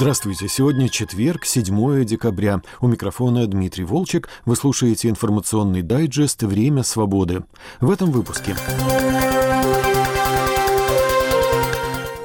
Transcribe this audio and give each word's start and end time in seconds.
Здравствуйте. 0.00 0.48
Сегодня 0.48 0.88
четверг, 0.88 1.44
7 1.44 2.06
декабря. 2.06 2.62
У 2.80 2.86
микрофона 2.86 3.46
Дмитрий 3.46 3.84
Волчек. 3.84 4.30
Вы 4.46 4.56
слушаете 4.56 5.10
информационный 5.10 5.82
дайджест 5.82 6.42
«Время 6.42 6.84
свободы». 6.84 7.42
В 7.82 7.90
этом 7.90 8.10
выпуске. 8.10 8.56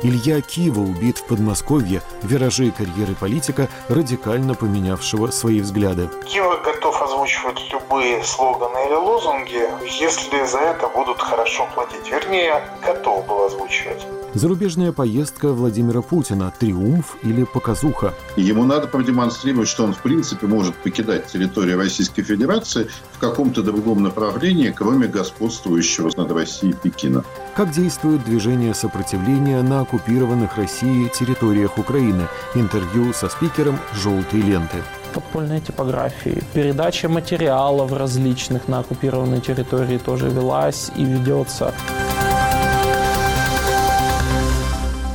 Илья 0.07 0.39
Кива 0.39 0.81
убит 0.81 1.17
в 1.17 1.25
Подмосковье, 1.25 2.03
виражи 2.21 2.69
карьеры 2.69 3.15
политика, 3.19 3.67
радикально 3.89 4.53
поменявшего 4.53 5.31
свои 5.31 5.61
взгляды. 5.61 6.11
Кива 6.27 6.57
готов 6.63 7.01
озвучивать 7.01 7.59
любые 7.71 8.23
слоганы 8.23 8.85
или 8.85 8.93
лозунги, 8.93 9.63
если 9.99 10.45
за 10.45 10.59
это 10.59 10.89
будут 10.89 11.19
хорошо 11.19 11.67
платить. 11.73 12.07
Вернее, 12.11 12.61
готов 12.85 13.25
был 13.25 13.45
озвучивать. 13.45 14.05
Зарубежная 14.35 14.91
поездка 14.91 15.53
Владимира 15.53 16.01
Путина– 16.01 16.53
триумф 16.59 17.15
или 17.23 17.45
показуха? 17.45 18.13
Ему 18.35 18.65
надо 18.65 18.85
продемонстрировать, 18.85 19.69
что 19.69 19.85
он 19.85 19.93
в 19.93 19.99
принципе 19.99 20.45
может 20.45 20.75
покидать 20.75 21.27
территорию 21.27 21.77
Российской 21.77 22.21
Федерации 22.21 22.89
в 23.13 23.19
каком-то 23.19 23.63
другом 23.63 24.03
направлении, 24.03 24.71
кроме 24.75 25.07
господствующего 25.07 26.11
над 26.17 26.31
Россией 26.33 26.73
Пекина. 26.73 27.23
Как 27.55 27.71
действует 27.71 28.25
движение 28.25 28.73
сопротивления 28.73 29.61
на 29.61 29.85
оккупированных 29.95 30.57
Россией 30.57 31.09
территориях 31.09 31.77
Украины? 31.77 32.27
Интервью 32.53 33.13
со 33.13 33.29
спикером 33.29 33.79
«Желтые 33.93 34.43
ленты» 34.43 34.77
подпольной 35.13 35.61
типографии. 35.61 36.43
Передача 36.53 37.07
материалов 37.07 37.93
различных 37.93 38.67
на 38.67 38.79
оккупированной 38.79 39.39
территории 39.39 39.97
тоже 39.97 40.29
велась 40.29 40.91
и 40.97 41.05
ведется. 41.05 41.73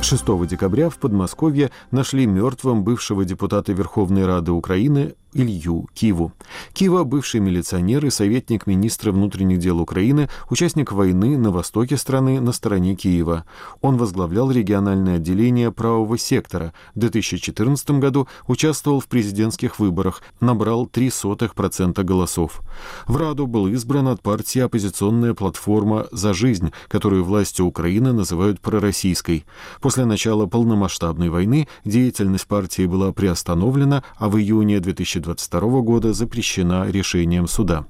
6 0.01 0.47
декабря 0.47 0.89
в 0.89 0.97
Подмосковье 0.97 1.69
нашли 1.91 2.25
мертвым 2.25 2.83
бывшего 2.83 3.23
депутата 3.25 3.73
Верховной 3.73 4.25
Рады 4.25 4.51
Украины 4.51 5.13
Илью 5.33 5.87
Киву. 5.93 6.33
Кива– 6.73 7.03
бывший 7.05 7.39
милиционер 7.39 8.05
и 8.05 8.09
советник 8.09 8.67
министра 8.67 9.11
внутренних 9.11 9.59
дел 9.59 9.79
Украины, 9.79 10.29
участник 10.49 10.91
войны 10.91 11.37
на 11.37 11.51
востоке 11.51 11.97
страны 11.97 12.41
на 12.41 12.51
стороне 12.51 12.95
Киева. 12.95 13.45
Он 13.81 13.97
возглавлял 13.97 14.51
региональное 14.51 15.15
отделение 15.15 15.71
правого 15.71 16.17
сектора. 16.17 16.73
В 16.95 16.99
2014 16.99 17.91
году 17.91 18.27
участвовал 18.47 18.99
в 18.99 19.07
президентских 19.07 19.79
выборах, 19.79 20.21
набрал 20.39 20.85
0,03% 20.85 22.03
голосов. 22.03 22.61
В 23.07 23.15
Раду 23.15 23.47
был 23.47 23.67
избран 23.67 24.09
от 24.09 24.21
партии 24.21 24.59
оппозиционная 24.59 25.33
платформа 25.33 26.07
«За 26.11 26.33
жизнь», 26.33 26.73
которую 26.87 27.23
власти 27.23 27.61
Украины 27.61 28.11
называют 28.11 28.59
пророссийской. 28.59 29.45
После 29.79 30.05
начала 30.05 30.45
полномасштабной 30.45 31.29
войны 31.29 31.67
деятельность 31.85 32.47
партии 32.47 32.85
была 32.85 33.13
приостановлена, 33.13 34.03
а 34.17 34.27
в 34.27 34.37
июне 34.37 34.79
2020 34.79 35.20
2022 35.21 35.81
года 35.81 36.13
запрещена 36.13 36.89
решением 36.89 37.47
суда. 37.47 37.85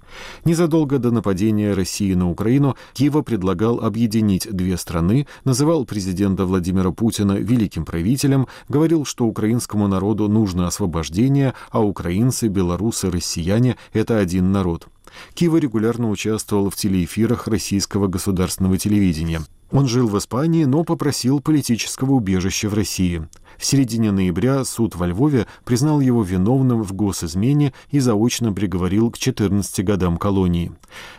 Незадолго 0.46 1.00
до 1.00 1.12
нападения 1.12 1.74
России 1.74 2.14
на 2.14 2.30
Украину 2.30 2.76
Киева 2.94 3.22
предлагал 3.22 3.80
объединить 3.80 4.48
две 4.52 4.78
страны, 4.78 5.28
называл 5.44 5.86
президента 5.86 6.46
Владимира 6.46 6.92
Путина 6.92 7.34
великим 7.34 7.86
правителем, 7.86 8.48
говорил, 8.70 9.06
что 9.06 9.26
украинскому 9.26 9.88
народу 9.88 10.28
нужно 10.28 10.68
освобождение, 10.68 11.54
а 11.72 11.82
украинцы, 11.82 12.48
белорусы, 12.48 13.10
россияне– 13.10 13.78
это 13.94 14.18
один 14.18 14.52
народ. 14.52 14.88
Кива 15.34 15.58
регулярно 15.58 16.10
участвовал 16.10 16.70
в 16.70 16.76
телеэфирах 16.76 17.48
российского 17.48 18.08
государственного 18.08 18.78
телевидения. 18.78 19.42
Он 19.72 19.88
жил 19.88 20.08
в 20.08 20.18
Испании, 20.18 20.66
но 20.66 20.84
попросил 20.84 21.40
политического 21.40 22.12
убежища 22.12 22.68
в 22.70 22.74
России. 22.74 23.28
В 23.62 23.66
середине 23.68 24.12
ноября 24.12 24.66
суд 24.66 24.96
во 24.96 25.06
Львове 25.06 25.46
признал 25.66 26.00
его 26.00 26.24
виновным 26.24 26.82
в 26.82 26.94
госизмене 26.94 27.74
и 27.92 28.00
заочно 28.00 28.52
приговорил 28.52 29.12
к 29.12 29.20
14 29.20 29.86
годам 29.86 30.18
колонии. 30.18 30.72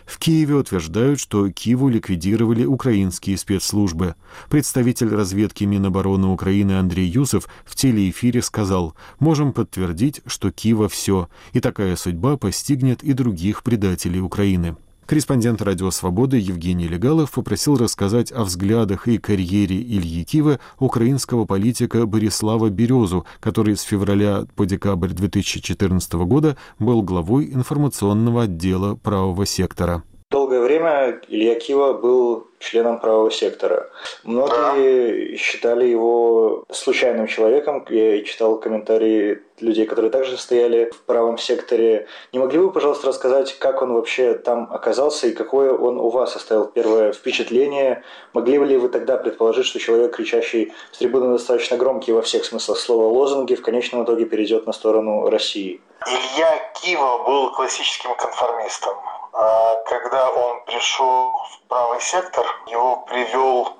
В 0.05 0.19
Киеве 0.19 0.55
утверждают, 0.55 1.21
что 1.21 1.49
Киеву 1.49 1.87
ликвидировали 1.87 2.65
украинские 2.65 3.37
спецслужбы. 3.37 4.15
Представитель 4.49 5.15
разведки 5.15 5.63
Минобороны 5.63 6.27
Украины 6.27 6.73
Андрей 6.73 7.07
Юсов 7.07 7.47
в 7.63 7.77
телеэфире 7.77 8.41
сказал, 8.41 8.93
«Можем 9.19 9.53
подтвердить, 9.53 10.19
что 10.25 10.51
Киева 10.51 10.89
все, 10.89 11.29
и 11.53 11.61
такая 11.61 11.95
судьба 11.95 12.35
постигнет 12.35 13.03
и 13.03 13.13
других 13.13 13.63
предателей 13.63 14.19
Украины». 14.19 14.75
Корреспондент 15.05 15.61
«Радио 15.61 15.91
Свободы» 15.91 16.37
Евгений 16.37 16.87
Легалов 16.87 17.31
попросил 17.31 17.75
рассказать 17.75 18.31
о 18.31 18.45
взглядах 18.45 19.07
и 19.09 19.17
карьере 19.17 19.81
Ильи 19.81 20.23
Кива 20.23 20.59
украинского 20.79 21.43
политика 21.43 22.05
Борислава 22.05 22.69
Березу, 22.69 23.25
который 23.41 23.75
с 23.75 23.81
февраля 23.81 24.45
по 24.55 24.65
декабрь 24.65 25.09
2014 25.09 26.13
года 26.13 26.55
был 26.79 27.01
главой 27.01 27.51
информационного 27.53 28.43
отдела 28.43 28.95
правого 28.95 29.45
сектора. 29.45 30.03
Долгое 30.33 30.61
время 30.61 31.21
Илья 31.27 31.53
Кива 31.53 31.93
был 31.93 32.47
членом 32.57 32.99
правого 32.99 33.29
сектора. 33.29 33.91
Многие 34.23 35.37
считали 35.37 35.85
его 35.85 36.63
случайным 36.71 37.27
человеком. 37.27 37.85
Я 37.87 38.23
читал 38.23 38.59
комментарии 38.59 39.43
людей, 39.59 39.85
которые 39.85 40.09
также 40.09 40.35
стояли 40.37 40.89
в 40.91 41.01
правом 41.01 41.37
секторе. 41.37 42.07
Не 42.31 42.39
могли 42.39 42.57
бы, 42.57 42.71
пожалуйста, 42.71 43.09
рассказать, 43.09 43.59
как 43.59 43.83
он 43.83 43.93
вообще 43.93 44.33
там 44.33 44.73
оказался 44.73 45.27
и 45.27 45.33
какое 45.33 45.71
он 45.71 45.99
у 45.99 46.09
вас 46.09 46.35
оставил 46.35 46.65
первое 46.65 47.11
впечатление? 47.11 48.01
Могли 48.33 48.57
ли 48.57 48.77
вы 48.77 48.89
тогда 48.89 49.17
предположить, 49.17 49.67
что 49.67 49.77
человек, 49.77 50.15
кричащий 50.15 50.73
с 50.93 50.97
трибуны 50.97 51.33
достаточно 51.33 51.77
громкий 51.77 52.11
во 52.11 52.23
всех 52.23 52.43
смыслах 52.45 52.79
слова 52.79 53.07
лозунги, 53.07 53.53
в 53.53 53.61
конечном 53.61 54.03
итоге 54.03 54.25
перейдет 54.25 54.65
на 54.65 54.73
сторону 54.73 55.29
России? 55.29 55.79
Илья 56.07 56.71
Кива 56.81 57.23
был 57.23 57.51
классическим 57.51 58.15
конформистом. 58.15 58.95
А 59.33 59.75
когда 59.85 60.29
он 60.29 60.63
пришел 60.65 61.33
в 61.33 61.67
правый 61.67 61.99
сектор, 62.01 62.45
его 62.67 62.97
привел 62.97 63.75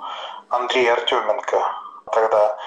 Андрей 0.50 0.92
Артеменко 0.92 1.76
тогда, 2.12 2.58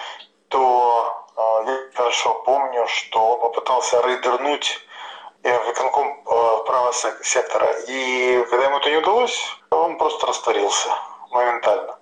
то 0.48 1.26
а, 1.36 1.62
я 1.66 1.78
хорошо 1.94 2.34
помню, 2.44 2.86
что 2.86 3.32
он 3.32 3.40
попытался 3.40 4.00
рейдернуть 4.02 4.78
э, 5.42 5.66
виконком 5.66 6.08
э, 6.08 6.64
правого 6.66 6.92
сектора. 6.92 7.66
И 7.88 8.46
когда 8.50 8.66
ему 8.66 8.78
это 8.78 8.90
не 8.90 8.96
удалось, 8.98 9.58
он 9.70 9.98
просто 9.98 10.26
растворился 10.26 10.88
моментально. 11.30 11.98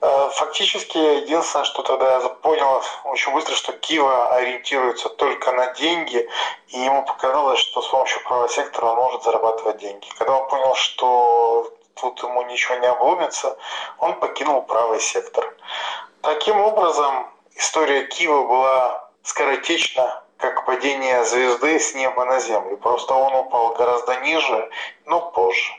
Э, 0.00 0.30
фактически, 0.32 0.98
единственное, 0.98 1.64
что 1.64 1.82
тогда 1.82 2.18
я 2.18 2.28
понял 2.28 2.82
очень 3.04 3.32
быстро, 3.32 3.54
что 3.54 3.72
Кива 3.72 4.28
ориентируется 4.28 5.08
только 5.08 5.52
на 5.52 5.72
деньги, 5.74 6.28
и 6.68 6.78
ему 6.78 7.04
показалось, 7.04 7.58
что 7.58 7.82
с 7.82 7.88
помощью 7.88 8.22
правого 8.24 8.48
сектора 8.48 8.86
он 8.86 8.96
может 8.96 9.22
зарабатывать 9.24 9.78
деньги. 9.78 10.06
Когда 10.16 10.36
он 10.36 10.48
понял, 10.48 10.74
что 10.74 11.72
тут 11.94 12.22
ему 12.22 12.42
ничего 12.42 12.76
не 12.76 12.86
обломится, 12.86 13.56
он 13.98 14.14
покинул 14.20 14.62
правый 14.62 15.00
сектор. 15.00 15.54
Таким 16.22 16.60
образом, 16.60 17.28
история 17.54 18.06
Кива 18.06 18.44
была 18.44 19.10
скоротечна 19.22 20.22
как 20.38 20.64
падение 20.64 21.24
звезды 21.24 21.78
с 21.78 21.94
неба 21.94 22.24
на 22.24 22.40
землю. 22.40 22.76
Просто 22.76 23.12
он 23.14 23.34
упал 23.34 23.74
гораздо 23.74 24.16
ниже, 24.20 24.70
но 25.04 25.20
позже. 25.20 25.72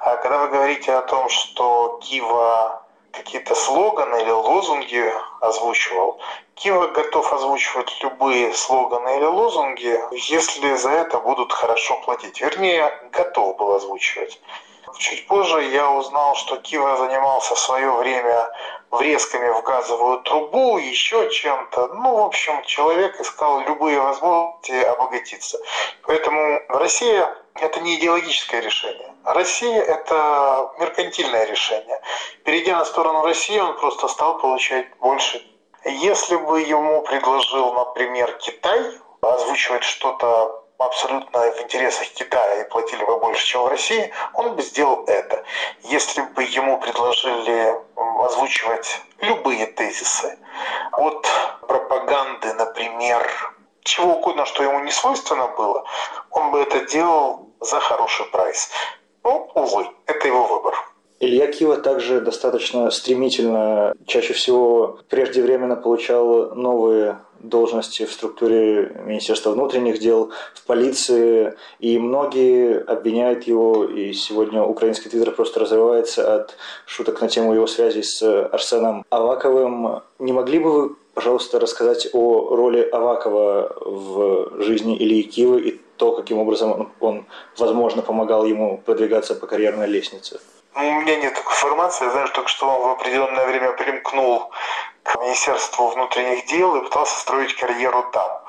А 0.00 0.16
когда 0.16 0.38
вы 0.38 0.48
говорите 0.48 0.92
о 0.92 1.00
том, 1.02 1.28
что 1.28 1.98
Кива 2.02 2.82
какие-то 3.12 3.54
слоганы 3.54 4.20
или 4.22 4.30
лозунги 4.30 5.12
озвучивал, 5.40 6.20
Кива 6.54 6.86
готов 6.88 7.32
озвучивать 7.32 7.96
любые 8.02 8.52
слоганы 8.52 9.16
или 9.16 9.24
лозунги, 9.24 9.98
если 10.12 10.74
за 10.74 10.90
это 10.90 11.18
будут 11.18 11.52
хорошо 11.52 12.00
платить. 12.04 12.40
Вернее, 12.40 12.92
готов 13.10 13.56
был 13.56 13.74
озвучивать. 13.74 14.40
Чуть 14.98 15.26
позже 15.26 15.62
я 15.64 15.90
узнал, 15.90 16.36
что 16.36 16.56
Кива 16.58 16.96
занимался 16.96 17.54
в 17.54 17.58
свое 17.58 17.90
время 17.90 18.48
врезками 18.96 19.48
в 19.50 19.62
газовую 19.62 20.20
трубу, 20.20 20.78
еще 20.78 21.30
чем-то. 21.30 21.88
Ну, 21.88 22.16
в 22.16 22.20
общем, 22.26 22.62
человек 22.64 23.20
искал 23.20 23.60
любые 23.60 24.00
возможности 24.00 24.72
обогатиться. 24.72 25.58
Поэтому 26.02 26.60
Россия– 26.68 27.34
это 27.54 27.80
не 27.80 27.96
идеологическое 27.96 28.60
решение. 28.60 29.14
Россия– 29.24 29.82
это 29.82 30.72
меркантильное 30.78 31.44
решение. 31.44 32.00
Перейдя 32.44 32.78
на 32.78 32.84
сторону 32.84 33.22
России, 33.22 33.58
он 33.58 33.76
просто 33.78 34.08
стал 34.08 34.38
получать 34.38 34.86
больше. 34.98 35.42
Если 35.84 36.36
бы 36.36 36.60
ему 36.62 37.02
предложил, 37.02 37.72
например, 37.72 38.32
Китай 38.38 38.80
озвучивать 39.20 39.84
что-то 39.84 40.63
абсолютно 40.84 41.40
в 41.40 41.62
интересах 41.62 42.08
Китая 42.08 42.62
и 42.62 42.68
платили 42.68 43.04
бы 43.04 43.18
больше, 43.18 43.46
чем 43.46 43.62
в 43.62 43.68
России, 43.68 44.12
он 44.34 44.54
бы 44.54 44.62
сделал 44.62 45.04
это. 45.06 45.44
Если 45.82 46.22
бы 46.22 46.42
ему 46.42 46.78
предложили 46.78 47.74
озвучивать 48.24 49.00
любые 49.20 49.66
тезисы, 49.66 50.38
от 50.92 51.28
пропаганды, 51.66 52.52
например, 52.54 53.54
чего 53.82 54.14
угодно, 54.14 54.46
что 54.46 54.62
ему 54.62 54.80
не 54.80 54.90
свойственно 54.90 55.48
было, 55.48 55.84
он 56.30 56.50
бы 56.50 56.60
это 56.60 56.80
делал 56.86 57.50
за 57.60 57.80
хороший 57.80 58.26
прайс. 58.26 58.70
Ну, 59.22 59.50
увы, 59.54 59.88
это 60.06 60.28
его 60.28 60.44
выбор. 60.44 60.74
Илья 61.20 61.46
Кива 61.46 61.76
также 61.76 62.20
достаточно 62.20 62.90
стремительно, 62.90 63.94
чаще 64.06 64.32
всего 64.32 64.98
преждевременно 65.08 65.76
получал 65.76 66.54
новые 66.54 67.18
должности 67.40 68.04
в 68.04 68.12
структуре 68.12 69.00
Министерства 69.04 69.50
внутренних 69.50 70.00
дел, 70.00 70.32
в 70.54 70.64
полиции, 70.66 71.54
и 71.78 71.98
многие 71.98 72.80
обвиняют 72.80 73.44
его, 73.44 73.84
и 73.84 74.12
сегодня 74.12 74.62
украинский 74.62 75.10
твиттер 75.10 75.30
просто 75.32 75.60
разрывается 75.60 76.34
от 76.34 76.56
шуток 76.86 77.20
на 77.20 77.28
тему 77.28 77.54
его 77.54 77.66
связи 77.66 78.02
с 78.02 78.22
Арсеном 78.22 79.04
Аваковым. 79.10 80.00
Не 80.18 80.32
могли 80.32 80.58
бы 80.58 80.72
вы, 80.72 80.96
пожалуйста, 81.14 81.60
рассказать 81.60 82.08
о 82.12 82.56
роли 82.56 82.80
Авакова 82.80 83.76
в 83.80 84.62
жизни 84.62 84.96
Ильи 84.96 85.22
Кивы 85.22 85.60
и 85.60 85.80
то, 85.96 86.12
каким 86.12 86.38
образом 86.38 86.92
он, 87.00 87.26
возможно, 87.56 88.02
помогал 88.02 88.46
ему 88.46 88.82
продвигаться 88.84 89.34
по 89.34 89.46
карьерной 89.46 89.86
лестнице? 89.86 90.40
У 90.76 90.80
меня 90.80 91.16
нет 91.16 91.34
такой 91.34 91.52
информации. 91.52 92.04
Я 92.04 92.10
знаю 92.10 92.28
только, 92.30 92.48
что 92.48 92.68
он 92.68 92.88
в 92.88 92.92
определенное 92.92 93.46
время 93.46 93.72
примкнул 93.72 94.50
к 95.04 95.20
Министерству 95.20 95.88
внутренних 95.88 96.46
дел 96.46 96.74
и 96.74 96.80
пытался 96.82 97.20
строить 97.20 97.54
карьеру 97.54 98.02
там. 98.12 98.40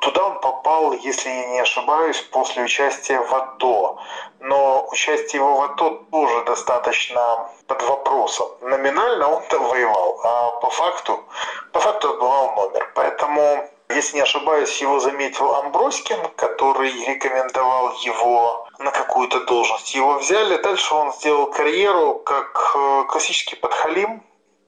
Туда 0.00 0.24
он 0.26 0.40
попал, 0.40 0.92
если 0.92 1.30
я 1.30 1.46
не 1.46 1.60
ошибаюсь, 1.60 2.20
после 2.20 2.64
участия 2.64 3.18
в 3.18 3.34
АТО. 3.34 3.98
Но 4.40 4.86
участие 4.90 5.40
его 5.40 5.54
в 5.54 5.62
АТО 5.62 5.90
тоже 6.10 6.44
достаточно 6.44 7.48
под 7.66 7.82
вопросом. 7.82 8.48
Номинально 8.60 9.28
он 9.28 9.42
там 9.48 9.64
воевал, 9.66 10.20
а 10.22 10.50
по 10.60 10.68
факту, 10.68 11.24
по 11.72 11.80
факту 11.80 12.10
отбывал 12.10 12.54
номер. 12.56 12.92
Поэтому 12.94 13.70
если 13.94 14.16
не 14.16 14.22
ошибаюсь, 14.22 14.80
его 14.80 15.00
заметил 15.00 15.54
Амброскин, 15.54 16.18
который 16.36 16.92
рекомендовал 17.06 17.92
его 18.02 18.68
на 18.78 18.90
какую-то 18.90 19.40
должность. 19.40 19.94
Его 19.94 20.18
взяли, 20.18 20.56
дальше 20.56 20.94
он 20.94 21.12
сделал 21.12 21.46
карьеру 21.50 22.20
как 22.24 22.72
э, 22.74 23.04
классический 23.08 23.56
подхалим, 23.56 24.22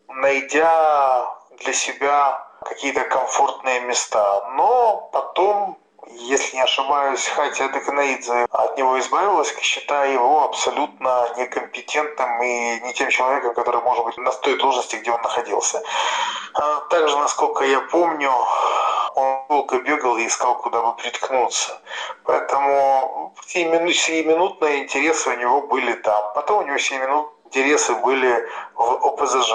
найдя 0.08 1.34
для 1.58 1.72
себя 1.72 2.46
какие-то 2.64 3.02
комфортные 3.02 3.80
места. 3.80 4.48
Но 4.56 5.08
потом 5.12 5.78
если 6.08 6.56
не 6.56 6.62
ошибаюсь, 6.62 7.26
Хатя 7.26 7.68
Деканаидзе 7.68 8.46
от 8.50 8.78
него 8.78 8.98
избавилась, 9.00 9.54
считая 9.60 10.12
его 10.12 10.44
абсолютно 10.44 11.28
некомпетентным 11.36 12.42
и 12.42 12.80
не 12.80 12.92
тем 12.94 13.10
человеком, 13.10 13.54
который 13.54 13.82
может 13.82 14.04
быть 14.04 14.16
на 14.18 14.30
той 14.30 14.56
должности, 14.56 14.96
где 14.96 15.10
он 15.10 15.20
находился. 15.22 15.82
А 16.54 16.80
также, 16.88 17.16
насколько 17.18 17.64
я 17.64 17.80
помню, 17.80 18.32
долго 19.48 19.78
бегал 19.80 20.16
и 20.16 20.26
искал, 20.26 20.56
куда 20.58 20.82
бы 20.82 20.94
приткнуться. 20.96 21.80
Поэтому 22.24 23.34
сиюминутные 23.46 24.84
интересы 24.84 25.30
у 25.30 25.36
него 25.36 25.62
были 25.62 25.94
там. 25.94 26.32
Потом 26.34 26.64
у 26.64 26.66
него 26.66 26.78
сиюминутные 26.78 27.36
интересы 27.46 27.94
были 27.94 28.48
в 28.74 29.06
ОПЗЖ. 29.06 29.52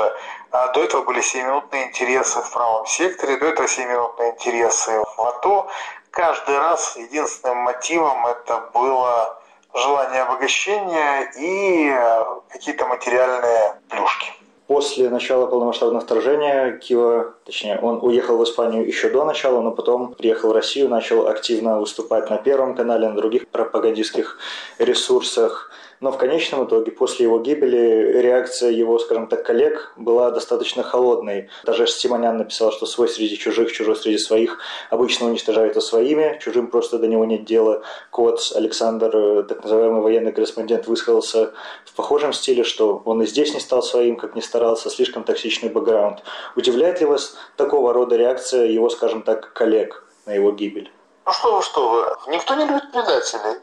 А 0.52 0.68
до 0.70 0.84
этого 0.84 1.04
были 1.04 1.22
7-минутные 1.22 1.88
интересы 1.88 2.42
в 2.42 2.52
правом 2.52 2.86
секторе, 2.86 3.38
до 3.38 3.48
этого 3.48 3.68
7-минутные 3.68 4.32
интересы 4.32 5.02
в 5.18 5.22
АТО. 5.22 5.68
Каждый 6.12 6.58
раз 6.58 6.98
единственным 6.98 7.60
мотивом 7.60 8.28
это 8.28 8.70
было 8.74 9.42
желание 9.74 10.24
обогащения 10.24 11.32
и 11.38 11.96
какие-то 12.50 12.86
материальные 12.86 13.82
плюшки. 13.90 14.34
После 14.72 15.10
начала 15.10 15.48
полномасштабного 15.48 16.00
вторжения 16.00 16.78
Кива, 16.78 17.36
точнее, 17.44 17.78
он 17.82 18.00
уехал 18.02 18.38
в 18.38 18.44
Испанию 18.46 18.88
еще 18.88 19.10
до 19.10 19.26
начала, 19.26 19.60
но 19.60 19.72
потом 19.72 20.14
приехал 20.14 20.52
в 20.52 20.54
Россию, 20.54 20.88
начал 20.88 21.28
активно 21.28 21.78
выступать 21.78 22.30
на 22.30 22.38
Первом 22.38 22.74
канале, 22.74 23.10
на 23.10 23.16
других 23.16 23.50
пропагандистских 23.50 24.38
ресурсах. 24.80 25.72
Но 26.02 26.12
в 26.12 26.18
конечном 26.18 26.66
итоге, 26.66 26.92
после 26.92 27.26
его 27.26 27.38
гибели, 27.40 28.20
реакция 28.22 28.72
его, 28.72 28.98
скажем 28.98 29.28
так, 29.28 29.46
коллег 29.46 29.94
была 29.98 30.32
достаточно 30.32 30.82
холодной. 30.82 31.50
Даже 31.64 31.86
Симонян 31.86 32.40
написал, 32.40 32.72
что 32.72 32.88
свой 32.88 33.08
среди 33.08 33.38
чужих, 33.38 33.72
чужой 33.72 33.96
среди 33.96 34.18
своих 34.18 34.58
обычно 34.90 35.28
уничтожают 35.28 35.74
его 35.74 35.82
своими, 35.82 36.40
чужим 36.42 36.72
просто 36.72 36.98
до 36.98 37.08
него 37.08 37.24
нет 37.26 37.46
дела. 37.46 37.84
Кот 38.10 38.52
Александр, 38.56 39.44
так 39.44 39.62
называемый 39.62 40.02
военный 40.02 40.32
корреспондент, 40.32 40.88
высказался 40.88 41.54
в 41.86 41.94
похожем 41.94 42.34
стиле, 42.34 42.64
что 42.64 43.04
он 43.06 43.22
и 43.22 43.28
здесь 43.28 43.54
не 43.54 43.60
стал 43.60 43.84
своим, 43.84 44.16
как 44.16 44.36
ни 44.36 44.42
старался, 44.42 44.90
слишком 44.90 45.24
токсичный 45.24 45.70
бэкграунд. 45.70 46.24
Удивляет 46.56 47.00
ли 47.00 47.06
вас 47.06 47.38
такого 47.58 47.94
рода 47.94 48.16
реакция 48.16 48.66
его, 48.66 48.90
скажем 48.90 49.22
так, 49.22 49.54
коллег 49.54 50.04
на 50.26 50.34
его 50.34 50.52
гибель? 50.52 50.92
Ну 51.24 51.32
что 51.34 51.56
вы, 51.56 51.62
что 51.62 51.88
вы, 51.88 52.32
никто 52.32 52.56
не 52.56 52.66
любит 52.66 52.92
предателей. 52.92 53.60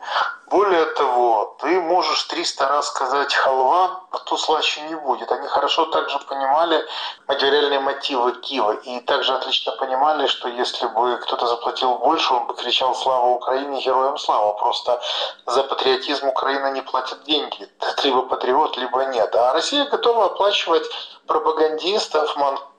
Более 0.47 0.85
того, 0.95 1.57
ты 1.61 1.81
можешь 1.81 2.23
300 2.25 2.69
раз 2.69 2.87
сказать 2.87 3.35
халва, 3.35 4.01
а 4.13 4.19
то 4.19 4.37
слаще 4.37 4.81
не 4.83 4.95
будет. 4.95 5.31
Они 5.33 5.47
хорошо 5.49 5.87
также 5.87 6.19
понимали 6.21 6.83
материальные 7.27 7.81
мотивы 7.81 8.33
Киева 8.41 8.73
и 8.73 9.01
также 9.01 9.35
отлично 9.35 9.73
понимали, 9.73 10.27
что 10.29 10.49
если 10.49 10.87
бы 10.87 11.17
кто-то 11.19 11.47
заплатил 11.49 11.97
больше, 11.99 12.33
он 12.33 12.47
бы 12.47 12.55
кричал 12.55 12.95
«Слава 12.95 13.27
Украине! 13.27 13.83
Героям 13.83 14.17
слава!». 14.19 14.53
Просто 14.53 15.01
за 15.47 15.65
патриотизм 15.65 16.29
Украина 16.29 16.71
не 16.71 16.81
платит 16.81 17.25
деньги. 17.25 17.69
Ты 17.97 18.09
либо 18.09 18.23
патриот, 18.23 18.77
либо 18.79 19.05
нет. 19.07 19.35
А 19.35 19.53
Россия 19.53 19.85
готова 19.85 20.27
оплачивать 20.27 20.89
пропагандистов, 21.27 22.37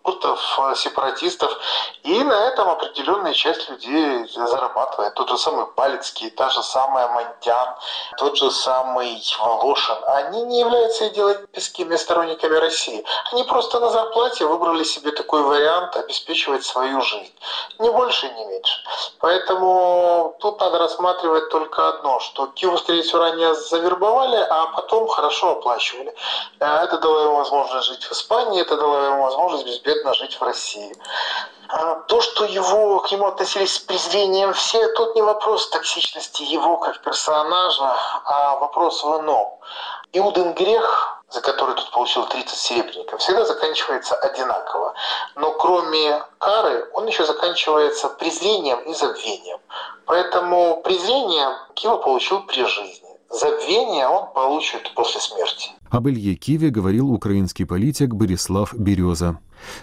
манкуртов, 0.09 0.59
сепаратистов. 0.75 1.57
И 2.03 2.23
на 2.23 2.47
этом 2.47 2.69
определенная 2.69 3.33
часть 3.33 3.69
людей 3.69 4.27
зарабатывает. 4.33 5.13
Тот 5.13 5.29
же 5.29 5.37
самый 5.37 5.65
Балицкий, 5.75 6.29
та 6.31 6.49
же 6.49 6.63
самая 6.63 7.07
Монтян, 7.09 7.75
тот 8.17 8.37
же 8.37 8.51
самый 8.51 9.21
Волошин. 9.39 9.97
Они 10.07 10.43
не 10.43 10.59
являются 10.59 11.07
идеологическими 11.09 11.95
сторонниками 11.95 12.55
России. 12.55 13.03
Они 13.31 13.43
просто 13.43 13.79
на 13.79 13.89
зарплате 13.89 14.45
выбрали 14.45 14.83
себе 14.83 15.11
такой 15.11 15.41
вариант 15.41 15.95
обеспечивать 15.95 16.65
свою 16.65 17.01
жизнь. 17.01 17.33
Ни 17.79 17.89
больше, 17.89 18.27
ни 18.29 18.45
меньше. 18.45 18.79
Поэтому 19.19 20.35
тут 20.39 20.59
надо 20.59 20.79
рассматривать 20.79 21.49
только 21.49 21.89
одно, 21.89 22.19
что 22.19 22.47
Киеву, 22.47 22.77
скорее 22.77 23.03
всего, 23.03 23.19
ранее 23.19 23.53
завербовали, 23.53 24.37
а 24.49 24.67
потом 24.67 25.07
хорошо 25.07 25.51
оплачивали. 25.51 26.13
Это 26.59 26.97
дало 26.97 27.21
ему 27.21 27.37
возможность 27.37 27.87
жить 27.87 28.03
в 28.03 28.11
Испании, 28.11 28.61
это 28.61 28.77
дало 28.77 28.97
ему 29.03 29.23
возможность 29.23 29.65
безбедно 29.65 29.98
жить 30.13 30.35
в 30.35 30.43
России. 30.43 30.95
А 31.69 31.95
то, 31.95 32.19
что 32.21 32.45
его, 32.45 32.99
к 32.99 33.11
нему 33.11 33.27
относились 33.27 33.73
с 33.73 33.79
презрением 33.79 34.53
все, 34.53 34.87
тут 34.93 35.15
не 35.15 35.21
вопрос 35.21 35.69
токсичности 35.69 36.43
его 36.43 36.77
как 36.77 37.01
персонажа, 37.01 37.95
а 38.25 38.55
вопрос 38.55 39.03
в 39.03 39.19
ином. 39.19 39.59
Иудин 40.11 40.53
грех, 40.53 41.21
за 41.29 41.41
который 41.41 41.75
тут 41.75 41.91
получил 41.91 42.25
30 42.25 42.57
серебряников, 42.57 43.19
всегда 43.21 43.45
заканчивается 43.45 44.15
одинаково. 44.15 44.95
Но 45.35 45.51
кроме 45.51 46.23
кары, 46.39 46.89
он 46.93 47.05
еще 47.05 47.25
заканчивается 47.25 48.09
презрением 48.09 48.79
и 48.79 48.93
забвением. 48.95 49.59
Поэтому 50.05 50.81
презрение 50.83 51.49
Кива 51.75 51.97
получил 51.97 52.41
при 52.47 52.65
жизни. 52.65 53.09
Забвение 53.29 54.07
он 54.07 54.33
получит 54.33 54.91
после 54.95 55.21
смерти. 55.21 55.69
Об 55.91 56.07
Илье 56.07 56.33
Киве 56.33 56.71
говорил 56.71 57.13
украинский 57.13 57.65
политик 57.65 58.15
Борислав 58.15 58.73
Береза. 58.73 59.37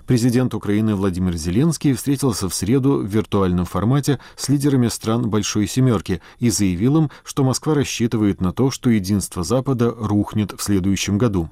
Президент 0.06 0.54
Украины 0.54 0.94
Владимир 0.94 1.36
Зеленский 1.36 1.92
встретился 1.94 2.48
в 2.48 2.54
среду 2.54 2.98
в 2.98 3.06
виртуальном 3.06 3.64
формате 3.64 4.18
с 4.36 4.48
лидерами 4.48 4.88
стран 4.88 5.28
Большой 5.28 5.66
Семерки 5.66 6.20
и 6.38 6.50
заявил 6.50 6.96
им, 6.98 7.10
что 7.24 7.44
Москва 7.44 7.74
рассчитывает 7.74 8.40
на 8.40 8.52
то, 8.52 8.70
что 8.70 8.90
единство 8.90 9.44
Запада 9.44 9.94
рухнет 9.96 10.52
в 10.56 10.62
следующем 10.62 11.18
году. 11.18 11.50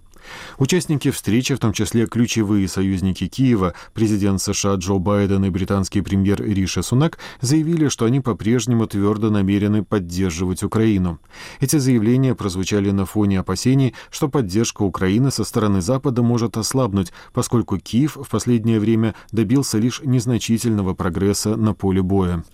Участники 0.58 1.10
встречи, 1.10 1.54
в 1.54 1.58
том 1.58 1.72
числе 1.72 2.06
ключевые 2.06 2.68
союзники 2.68 3.26
Киева, 3.26 3.74
президент 3.92 4.40
США 4.40 4.74
Джо 4.74 4.94
Байден 4.94 5.44
и 5.44 5.50
британский 5.50 6.00
премьер 6.00 6.42
Риша 6.42 6.82
Сунак, 6.82 7.18
заявили, 7.40 7.88
что 7.88 8.04
они 8.04 8.20
по-прежнему 8.20 8.86
твердо 8.86 9.30
намерены 9.30 9.84
поддерживать 9.84 10.62
Украину. 10.62 11.18
Эти 11.60 11.76
заявления 11.76 12.34
прозвучали 12.34 12.90
на 12.90 13.06
фоне 13.06 13.40
опасений, 13.40 13.94
что 14.10 14.28
поддержка 14.28 14.82
Украины 14.82 15.30
со 15.30 15.44
стороны 15.44 15.80
Запада 15.80 16.22
может 16.22 16.56
ослабнуть, 16.56 17.12
поскольку 17.32 17.78
Киев 17.78 18.16
в 18.16 18.28
последнее 18.28 18.80
время 18.80 19.14
добился 19.32 19.78
лишь 19.78 20.00
незначительного 20.04 20.94
прогресса 20.94 21.56
на 21.56 21.74
поле 21.74 22.02
боя. 22.02 22.44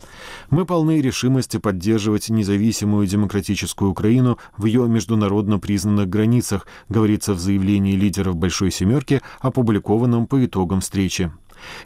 Мы 0.50 0.64
полны 0.64 1.00
решимости 1.00 1.58
поддерживать 1.58 2.30
независимую 2.30 3.06
демократическую 3.06 3.90
Украину 3.90 4.38
в 4.56 4.64
ее 4.66 4.86
международно 4.88 5.58
признанных 5.58 6.08
границах, 6.08 6.66
говорится 6.88 7.34
в 7.34 7.38
заявлении 7.40 7.59
заявлении 7.60 7.94
лидеров 7.94 8.36
«Большой 8.36 8.70
семерки», 8.70 9.20
опубликованном 9.40 10.26
по 10.26 10.44
итогам 10.44 10.80
встречи. 10.80 11.30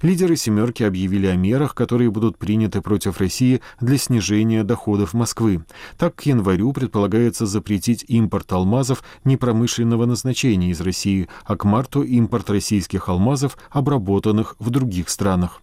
Лидеры 0.02 0.36
«семерки» 0.36 0.84
объявили 0.84 1.26
о 1.26 1.34
мерах, 1.34 1.74
которые 1.74 2.10
будут 2.12 2.38
приняты 2.38 2.80
против 2.80 3.18
России 3.18 3.60
для 3.80 3.98
снижения 3.98 4.62
доходов 4.62 5.14
Москвы. 5.14 5.64
Так, 5.98 6.14
к 6.14 6.22
январю 6.22 6.72
предполагается 6.72 7.44
запретить 7.46 8.04
импорт 8.06 8.52
алмазов 8.52 9.02
непромышленного 9.24 10.06
назначения 10.06 10.70
из 10.70 10.80
России, 10.80 11.28
а 11.44 11.56
к 11.56 11.64
марту 11.64 12.02
импорт 12.02 12.50
российских 12.50 13.08
алмазов, 13.08 13.58
обработанных 13.70 14.54
в 14.60 14.70
других 14.70 15.08
странах. 15.08 15.60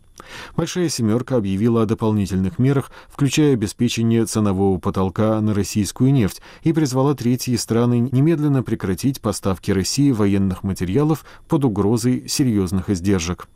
Большая 0.55 0.89
«семерка» 0.89 1.37
объявила 1.37 1.83
о 1.83 1.85
дополнительных 1.85 2.59
мерах, 2.59 2.91
включая 3.09 3.53
обеспечение 3.53 4.25
ценового 4.25 4.79
потолка 4.79 5.39
на 5.41 5.53
российскую 5.53 6.13
нефть, 6.13 6.41
и 6.63 6.73
призвала 6.73 7.13
третьи 7.13 7.55
страны 7.55 8.09
немедленно 8.11 8.63
прекратить 8.63 9.21
поставки 9.21 9.71
России 9.71 10.11
военных 10.11 10.63
материалов 10.63 11.25
под 11.47 11.65
угрозой 11.65 12.27
серьезных 12.27 12.89
издержек. 12.89 13.47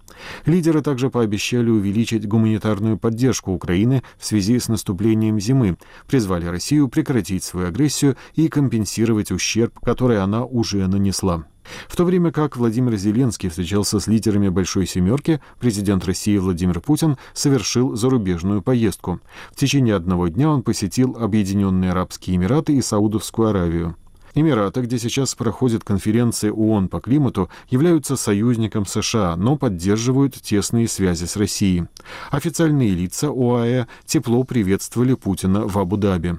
Лидеры 0.46 0.82
также 0.82 1.10
пообещали 1.10 1.70
увеличить 1.70 2.28
гуманитарную 2.28 2.98
поддержку 2.98 3.52
Украины 3.52 4.04
в 4.18 4.26
связи 4.26 4.60
с 4.60 4.68
наступлением 4.68 5.40
зимы, 5.40 5.78
призвали 6.08 6.46
Россию 6.46 6.88
прекратить 6.88 7.44
свою 7.44 7.68
агрессию 7.68 8.16
и 8.36 8.48
компенсировать 8.48 9.32
ущерб, 9.32 9.80
который 9.80 10.22
она 10.22 10.46
уже 10.46 10.88
нанесла. 10.88 11.46
В 11.88 11.96
то 11.96 12.04
время 12.04 12.32
как 12.32 12.58
Владимир 12.58 12.96
Зеленский 12.96 13.50
встречался 13.50 14.00
с 14.00 14.08
лидерами 14.08 14.50
«Большой 14.50 14.86
семерки», 14.86 15.42
президент 15.60 16.06
России 16.06 16.38
Владимир 16.38 16.80
Путин 16.80 17.18
совершил 17.34 17.96
зарубежную 17.96 18.62
поездку. 18.62 19.20
В 19.52 19.56
течение 19.56 19.96
одного 19.96 20.28
дня 20.28 20.50
он 20.50 20.62
посетил 20.62 21.18
Объединенные 21.20 21.92
Арабские 21.92 22.38
Эмираты 22.38 22.76
и 22.76 22.82
Саудовскую 22.82 23.50
Аравию. 23.50 23.96
Эмираты, 24.36 24.82
где 24.82 25.00
сейчас 25.00 25.34
проходит 25.34 25.86
конференция 25.86 26.52
ООН 26.52 26.90
по 26.90 27.00
климату, 27.00 27.50
являются 27.70 28.18
союзником 28.18 28.86
США, 28.86 29.38
но 29.38 29.56
поддерживают 29.56 30.36
тесные 30.36 30.90
связи 30.90 31.24
с 31.24 31.38
Россией. 31.38 31.86
Официальные 32.32 32.90
лица 32.90 33.30
ОАЭ 33.30 33.86
тепло 34.06 34.44
приветствовали 34.44 35.14
Путина 35.14 35.66
в 35.66 35.80
Абу-Даби. 35.80 36.36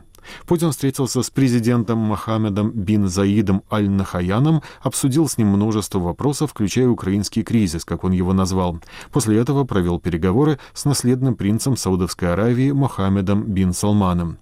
Путин 0.46 0.72
встретился 0.72 1.22
с 1.22 1.30
президентом 1.30 1.98
Мохаммедом 1.98 2.70
бин 2.70 3.08
Заидом 3.08 3.62
Аль-Нахаяном, 3.72 4.62
обсудил 4.82 5.26
с 5.26 5.38
ним 5.38 5.48
множество 5.48 5.98
вопросов, 5.98 6.50
включая 6.50 6.88
украинский 6.88 7.42
кризис, 7.42 7.86
как 7.86 8.04
он 8.04 8.12
его 8.12 8.34
назвал. 8.34 8.78
После 9.10 9.38
этого 9.38 9.64
провел 9.64 9.98
переговоры 10.00 10.58
с 10.74 10.84
наследным 10.84 11.34
принцем 11.34 11.78
Саудовской 11.78 12.32
Аравии 12.32 12.72
Мохаммедом 12.72 13.44
бин 13.44 13.72
Салманом. 13.72 14.38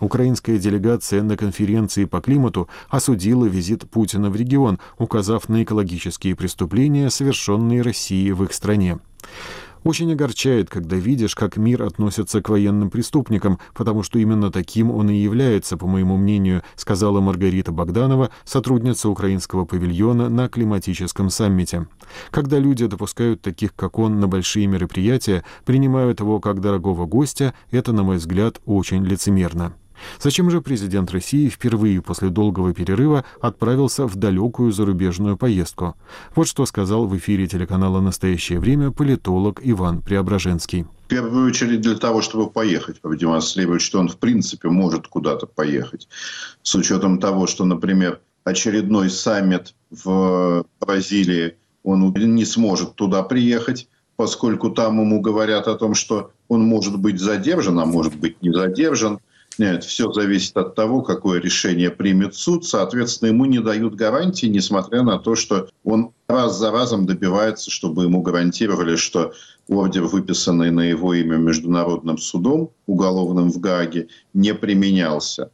Украинская 0.00 0.58
делегация 0.58 1.22
на 1.22 1.36
конференции 1.36 2.04
по 2.04 2.20
климату 2.20 2.68
осудила 2.88 3.46
визит 3.46 3.88
Путина 3.88 4.30
в 4.30 4.36
регион, 4.36 4.78
указав 4.98 5.48
на 5.48 5.62
экологические 5.62 6.34
преступления, 6.34 7.10
совершенные 7.10 7.82
Россией 7.82 8.32
в 8.32 8.44
их 8.44 8.52
стране. 8.52 8.98
Очень 9.82 10.12
огорчает, 10.12 10.68
когда 10.68 10.96
видишь, 10.96 11.34
как 11.34 11.56
мир 11.56 11.82
относится 11.82 12.42
к 12.42 12.50
военным 12.50 12.90
преступникам, 12.90 13.58
потому 13.74 14.02
что 14.02 14.18
именно 14.18 14.52
таким 14.52 14.90
он 14.90 15.08
и 15.08 15.16
является, 15.16 15.78
по 15.78 15.86
моему 15.86 16.18
мнению, 16.18 16.62
сказала 16.76 17.20
Маргарита 17.20 17.72
Богданова, 17.72 18.30
сотрудница 18.44 19.08
украинского 19.08 19.64
павильона 19.64 20.28
на 20.28 20.48
климатическом 20.48 21.30
саммите. 21.30 21.86
Когда 22.30 22.58
люди 22.58 22.86
допускают 22.86 23.40
таких, 23.40 23.74
как 23.74 23.98
он, 23.98 24.20
на 24.20 24.28
большие 24.28 24.66
мероприятия, 24.66 25.44
принимают 25.64 26.20
его 26.20 26.40
как 26.40 26.60
дорогого 26.60 27.06
гостя, 27.06 27.54
это, 27.70 27.92
на 27.92 28.02
мой 28.02 28.16
взгляд, 28.18 28.60
очень 28.66 29.04
лицемерно. 29.04 29.72
Зачем 30.20 30.50
же 30.50 30.60
президент 30.60 31.10
России 31.10 31.48
впервые 31.48 32.02
после 32.02 32.28
долгого 32.28 32.74
перерыва 32.74 33.24
отправился 33.40 34.06
в 34.06 34.16
далекую 34.16 34.72
зарубежную 34.72 35.36
поездку? 35.36 35.96
Вот 36.34 36.48
что 36.48 36.66
сказал 36.66 37.06
в 37.06 37.16
эфире 37.16 37.46
телеканала 37.46 38.00
«Настоящее 38.00 38.60
время» 38.60 38.90
политолог 38.90 39.60
Иван 39.62 40.02
Преображенский. 40.02 40.84
В 41.06 41.08
первую 41.08 41.48
очередь 41.48 41.80
для 41.80 41.96
того, 41.96 42.22
чтобы 42.22 42.50
поехать, 42.50 43.00
продемонстрировать, 43.00 43.82
что 43.82 43.98
он 43.98 44.08
в 44.08 44.16
принципе 44.16 44.68
может 44.68 45.08
куда-то 45.08 45.46
поехать. 45.46 46.08
С 46.62 46.74
учетом 46.74 47.18
того, 47.18 47.46
что, 47.46 47.64
например, 47.64 48.20
очередной 48.44 49.10
саммит 49.10 49.74
в 49.90 50.64
Бразилии, 50.80 51.56
он 51.82 52.12
не 52.12 52.44
сможет 52.44 52.94
туда 52.94 53.22
приехать, 53.22 53.88
поскольку 54.16 54.70
там 54.70 55.00
ему 55.00 55.20
говорят 55.20 55.66
о 55.66 55.76
том, 55.76 55.94
что 55.94 56.30
он 56.48 56.62
может 56.62 56.98
быть 56.98 57.18
задержан, 57.18 57.78
а 57.80 57.86
может 57.86 58.16
быть 58.16 58.42
не 58.42 58.52
задержан– 58.52 59.18
нет, 59.58 59.84
все 59.84 60.10
зависит 60.12 60.56
от 60.56 60.74
того, 60.74 61.02
какое 61.02 61.40
решение 61.40 61.90
примет 61.90 62.34
суд. 62.34 62.64
Соответственно, 62.64 63.28
ему 63.28 63.44
не 63.44 63.60
дают 63.60 63.94
гарантии, 63.94 64.46
несмотря 64.46 65.02
на 65.02 65.18
то, 65.18 65.34
что 65.34 65.68
он 65.84 66.12
раз 66.28 66.58
за 66.58 66.70
разом 66.70 67.06
добивается, 67.06 67.70
чтобы 67.70 68.04
ему 68.04 68.22
гарантировали, 68.22 68.96
что 68.96 69.32
ордер, 69.68 70.04
выписанный 70.04 70.70
на 70.70 70.80
его 70.82 71.14
имя 71.14 71.36
Международным 71.36 72.18
судом 72.18 72.70
уголовным 72.86 73.50
в 73.50 73.58
Гааге, 73.60 74.08
не 74.32 74.54
применялся. 74.54 75.50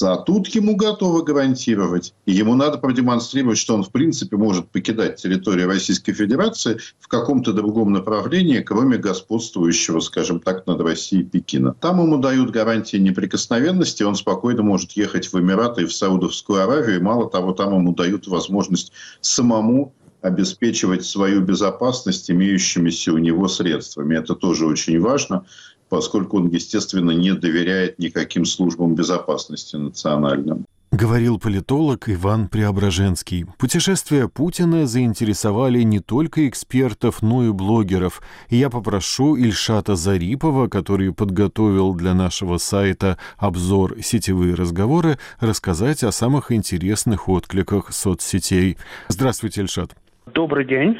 А 0.00 0.16
тут 0.16 0.48
ему 0.48 0.76
готовы 0.76 1.22
гарантировать. 1.24 2.14
И 2.24 2.32
ему 2.32 2.54
надо 2.54 2.78
продемонстрировать, 2.78 3.58
что 3.58 3.74
он 3.74 3.82
в 3.82 3.90
принципе 3.90 4.36
может 4.36 4.68
покидать 4.70 5.16
территорию 5.16 5.68
Российской 5.68 6.12
Федерации 6.12 6.78
в 7.00 7.08
каком-то 7.08 7.52
другом 7.52 7.92
направлении, 7.92 8.60
кроме 8.60 8.96
господствующего, 8.96 10.00
скажем 10.00 10.40
так, 10.40 10.66
над 10.66 10.80
Россией 10.80 11.24
Пекина. 11.24 11.74
Там 11.74 12.00
ему 12.00 12.18
дают 12.18 12.50
гарантии 12.50 12.96
неприкосновенности, 12.96 14.02
он 14.02 14.14
спокойно 14.14 14.62
может 14.62 14.92
ехать 14.92 15.32
в 15.32 15.38
Эмираты 15.38 15.82
и 15.82 15.86
в 15.86 15.92
Саудовскую 15.92 16.62
Аравию. 16.62 16.96
И 16.96 17.02
мало 17.02 17.28
того, 17.28 17.52
там 17.52 17.74
ему 17.74 17.94
дают 17.94 18.28
возможность 18.28 18.92
самому 19.20 19.92
обеспечивать 20.22 21.04
свою 21.04 21.42
безопасность 21.42 22.30
имеющимися 22.30 23.12
у 23.12 23.18
него 23.18 23.48
средствами. 23.48 24.16
Это 24.16 24.34
тоже 24.34 24.66
очень 24.66 25.00
важно 25.00 25.44
поскольку 25.92 26.38
он, 26.38 26.48
естественно, 26.48 27.10
не 27.10 27.34
доверяет 27.34 27.98
никаким 27.98 28.46
службам 28.46 28.94
безопасности 28.94 29.76
национальным. 29.76 30.64
Говорил 30.90 31.38
политолог 31.38 32.08
Иван 32.08 32.48
Преображенский. 32.48 33.44
Путешествия 33.58 34.26
Путина 34.26 34.86
заинтересовали 34.86 35.82
не 35.82 36.00
только 36.00 36.48
экспертов, 36.48 37.20
но 37.20 37.44
и 37.44 37.52
блогеров. 37.52 38.22
И 38.48 38.56
я 38.56 38.70
попрошу 38.70 39.36
Ильшата 39.36 39.94
Зарипова, 39.94 40.68
который 40.68 41.12
подготовил 41.12 41.94
для 41.94 42.14
нашего 42.14 42.56
сайта 42.56 43.18
обзор 43.36 43.96
«Сетевые 44.00 44.54
разговоры», 44.54 45.18
рассказать 45.40 46.02
о 46.04 46.10
самых 46.10 46.52
интересных 46.52 47.28
откликах 47.28 47.92
соцсетей. 47.92 48.78
Здравствуйте, 49.08 49.60
Ильшат. 49.60 49.90
Добрый 50.32 50.66
день. 50.66 50.96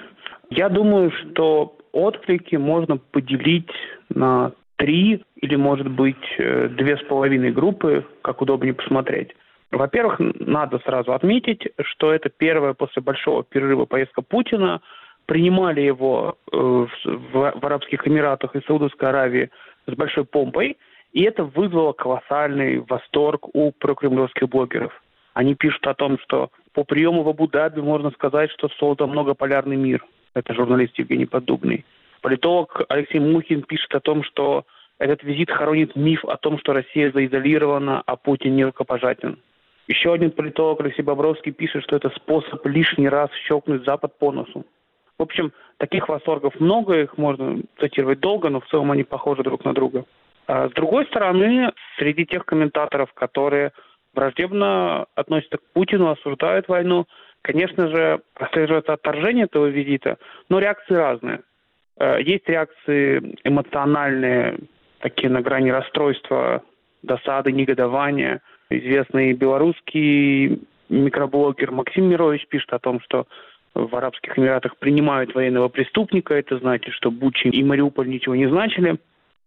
Я 0.51 0.69
думаю, 0.69 1.11
что 1.13 1.79
отклики 1.93 2.57
можно 2.57 2.99
поделить 2.99 3.71
на 4.11 4.53
три 4.83 5.23
или, 5.37 5.55
может 5.55 5.89
быть, 5.89 6.27
э, 6.39 6.69
две 6.69 6.97
с 6.97 7.03
половиной 7.05 7.53
группы, 7.53 8.05
как 8.23 8.43
удобнее 8.43 8.75
посмотреть. 8.75 9.31
Во-первых, 9.71 10.17
надо 10.19 10.81
сразу 10.81 11.13
отметить, 11.13 11.69
что 11.83 12.13
это 12.13 12.29
первая 12.29 12.75
после 12.75 13.01
большого 13.01 13.45
перерыва 13.45 13.85
поездка 13.85 14.23
Путина. 14.23 14.81
Принимали 15.27 15.83
его 15.83 16.37
э, 16.51 16.57
в, 16.57 17.53
Арабских 17.63 18.09
Эмиратах 18.09 18.57
и 18.57 18.61
Саудовской 18.67 19.09
Аравии 19.09 19.51
с 19.87 19.95
большой 19.95 20.25
помпой, 20.25 20.77
и 21.13 21.23
это 21.23 21.45
вызвало 21.45 21.93
колоссальный 21.93 22.81
восторг 22.81 23.55
у 23.55 23.71
прокремлевских 23.71 24.49
блогеров. 24.49 24.93
Они 25.33 25.55
пишут 25.55 25.87
о 25.87 25.95
том, 25.95 26.19
что 26.25 26.51
по 26.75 26.83
приему 26.83 27.23
в 27.23 27.29
Абу-Даби 27.29 27.81
можно 27.81 28.11
сказать, 28.11 28.51
что 28.51 28.69
создан 28.81 29.11
многополярный 29.11 29.77
мир. 29.77 30.05
Это 30.35 30.55
журналист 30.55 30.99
Евгений 30.99 31.27
Поддубный. 31.27 31.85
Политолог 32.23 32.83
Алексей 32.89 33.19
Мухин 33.19 33.63
пишет 33.63 33.95
о 33.95 34.01
том, 34.01 34.23
что 34.23 34.65
этот 34.99 35.25
визит 35.25 35.51
хоронит 35.51 35.97
миф 35.97 36.25
о 36.25 36.37
том, 36.37 36.59
что 36.59 36.73
Россия 36.73 37.11
заизолирована, 37.11 38.03
а 38.07 38.17
Путин 38.17 38.55
не 38.55 38.65
рукопожатен. 38.65 39.39
Еще 39.89 40.13
один 40.13 40.31
политолог 40.31 40.81
Алексей 40.81 41.03
Бобровский 41.03 41.51
пишет, 41.51 41.83
что 41.83 41.97
это 41.97 42.11
способ 42.11 42.65
лишний 42.65 43.09
раз 43.09 43.29
щелкнуть 43.47 43.85
Запад 43.85 44.17
по 44.19 44.31
носу. 44.31 44.65
В 45.19 45.23
общем, 45.23 45.53
таких 45.79 46.09
восторгов 46.09 46.59
много, 46.61 47.03
их 47.03 47.19
можно 47.19 47.61
цитировать 47.81 48.21
долго, 48.21 48.49
но 48.49 48.61
в 48.61 48.67
целом 48.67 48.93
они 48.93 49.03
похожи 49.03 49.43
друг 49.43 49.65
на 49.65 49.75
друга. 49.75 50.05
А 50.47 50.69
с 50.69 50.73
другой 50.73 51.07
стороны, 51.07 51.73
среди 51.99 52.25
тех 52.25 52.47
комментаторов, 52.47 53.13
которые 53.15 53.73
враждебно 54.15 55.07
относятся 55.17 55.59
к 55.59 55.63
Путину, 55.73 56.11
осуждают 56.11 56.69
войну, 56.69 57.07
конечно 57.43 57.89
же, 57.89 58.21
прослеживается 58.35 58.93
отторжение 58.93 59.47
этого 59.47 59.67
визита, 59.67 60.19
но 60.49 60.61
реакции 60.61 60.95
разные. 60.95 61.41
Э, 62.03 62.21
есть 62.21 62.49
реакции 62.49 63.37
эмоциональные, 63.45 64.59
такие 64.99 65.31
на 65.31 65.41
грани 65.41 65.71
расстройства, 65.71 66.63
досады, 67.03 67.53
негодования. 67.53 68.41
Известный 68.71 69.35
белорусский 69.35 70.63
микроблогер 70.89 71.71
Максим 71.71 72.09
Мирович 72.09 72.47
пишет 72.49 72.73
о 72.73 72.81
том, 72.81 73.01
что 73.03 73.27
в 73.75 73.95
Арабских 73.95 74.37
Эмиратах 74.37 74.77
принимают 74.79 75.35
военного 75.35 75.69
преступника. 75.69 76.35
Это 76.35 76.59
значит, 76.59 76.93
что 76.95 77.13
Бучи 77.13 77.47
и 77.49 77.63
Мариуполь 77.63 78.09
ничего 78.09 78.35
не 78.35 78.49
значили. 78.49 78.97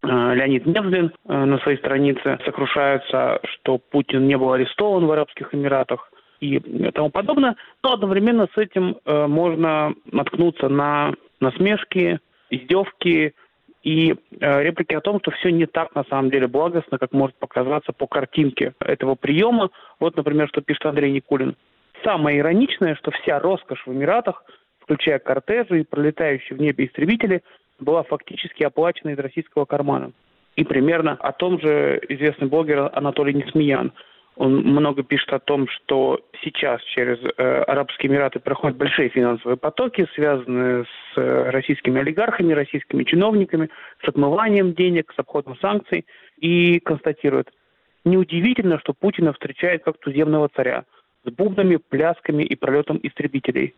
Э, 0.04 0.08
Леонид 0.08 0.66
Невзлин 0.66 1.12
э, 1.28 1.34
на 1.46 1.58
своей 1.60 1.78
странице 1.78 2.40
сокрушается, 2.46 3.42
что 3.44 3.80
Путин 3.80 4.28
не 4.28 4.38
был 4.38 4.54
арестован 4.54 5.06
в 5.06 5.12
Арабских 5.12 5.54
Эмиратах 5.54 6.10
и 6.40 6.60
тому 6.92 7.10
подобное. 7.10 7.58
Но 7.84 7.94
одновременно 7.94 8.48
с 8.54 8.58
этим 8.58 8.98
можно 9.06 9.94
наткнуться 10.12 10.68
на 10.68 11.14
насмешки, 11.40 12.20
издевки 12.50 13.34
и 13.84 14.16
э, 14.40 14.64
реплики 14.64 14.96
о 14.96 15.02
том, 15.02 15.20
что 15.20 15.32
все 15.32 15.52
не 15.52 15.68
так 15.68 15.94
на 15.94 16.04
самом 16.06 16.32
деле 16.32 16.48
благостно, 16.48 16.98
как 16.98 17.12
может 17.14 17.36
показаться 17.38 17.94
по 17.94 18.08
картинке 18.08 18.74
этого 18.80 19.16
приема. 19.16 19.70
Вот, 20.00 20.18
например, 20.18 20.48
что 20.48 20.62
пишет 20.62 20.86
Андрей 20.88 21.12
Никулин. 21.12 21.56
Самое 22.04 22.40
ироничное, 22.40 22.96
что 22.96 23.12
вся 23.12 23.40
роскошь 23.40 23.86
в 23.86 23.94
Эмиратах, 23.94 24.44
включая 24.80 25.20
кортежи 25.20 25.82
и 25.82 25.84
пролетающие 25.84 26.58
в 26.58 26.62
небе 26.62 26.86
истребители, 26.86 27.44
была 27.80 28.04
фактически 28.04 28.64
оплачена 28.64 29.12
из 29.12 29.20
российского 29.20 29.66
кармана. 29.66 30.12
И 30.56 30.64
примерно 30.64 31.14
о 31.14 31.32
том 31.32 31.60
же 31.60 32.02
известный 32.10 32.48
блогер 32.48 32.90
Анатолий 32.94 33.34
Несмеян. 33.34 33.92
Он 34.36 34.58
много 34.58 35.04
пишет 35.04 35.32
о 35.32 35.40
том, 35.40 35.68
что 35.70 36.20
сейчас 36.42 36.82
через 36.84 37.18
э, 37.20 37.64
Арабские 37.64 38.12
Эмираты 38.12 38.40
проходят 38.40 38.78
большие 38.78 39.10
финансовые 39.10 39.56
потоки, 39.56 40.08
связанные 40.14 40.84
с 40.84 41.18
э, 41.18 41.50
российскими 41.52 42.02
олигархами, 42.02 42.52
российскими 42.52 43.06
чиновниками, 43.06 43.70
с 44.04 44.08
отмыванием 44.10 44.74
денег, 44.74 45.14
с 45.16 45.20
обходом 45.20 45.58
санкций. 45.60 46.06
И 46.38 46.80
констатирует, 46.80 47.50
неудивительно, 48.04 48.78
что 48.80 48.94
Путина 48.94 49.32
встречает 49.32 49.84
как 49.86 50.00
туземного 50.00 50.50
царя 50.54 50.84
с 51.24 51.32
бубнами, 51.32 51.78
плясками 51.78 52.44
и 52.44 52.56
пролетом 52.56 53.00
истребителей. 53.04 53.74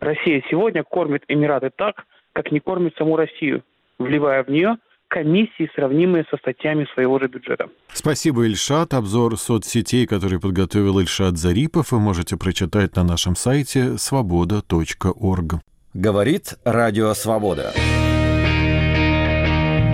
Россия 0.00 0.42
сегодня 0.50 0.82
кормит 0.82 1.22
Эмираты 1.28 1.70
так, 1.74 2.04
как 2.32 2.50
не 2.50 2.58
кормит 2.58 2.96
саму 2.96 3.16
Россию, 3.16 3.62
вливая 3.98 4.42
в 4.42 4.48
нее– 4.48 4.76
комиссии, 5.10 5.70
сравнимые 5.74 6.24
со 6.30 6.38
статьями 6.38 6.86
своего 6.94 7.18
же 7.18 7.26
бюджета. 7.26 7.68
Спасибо, 7.92 8.46
Ильшат. 8.46 8.94
Обзор 8.94 9.36
соцсетей, 9.36 10.06
который 10.06 10.40
подготовил 10.40 10.98
Ильшат 11.00 11.36
Зарипов, 11.36 11.92
вы 11.92 12.00
можете 12.00 12.36
прочитать 12.38 12.96
на 12.96 13.04
нашем 13.04 13.36
сайте 13.36 13.98
свобода.орг. 13.98 15.54
Говорит 15.92 16.54
Радио 16.64 17.12
Свобода. 17.14 17.72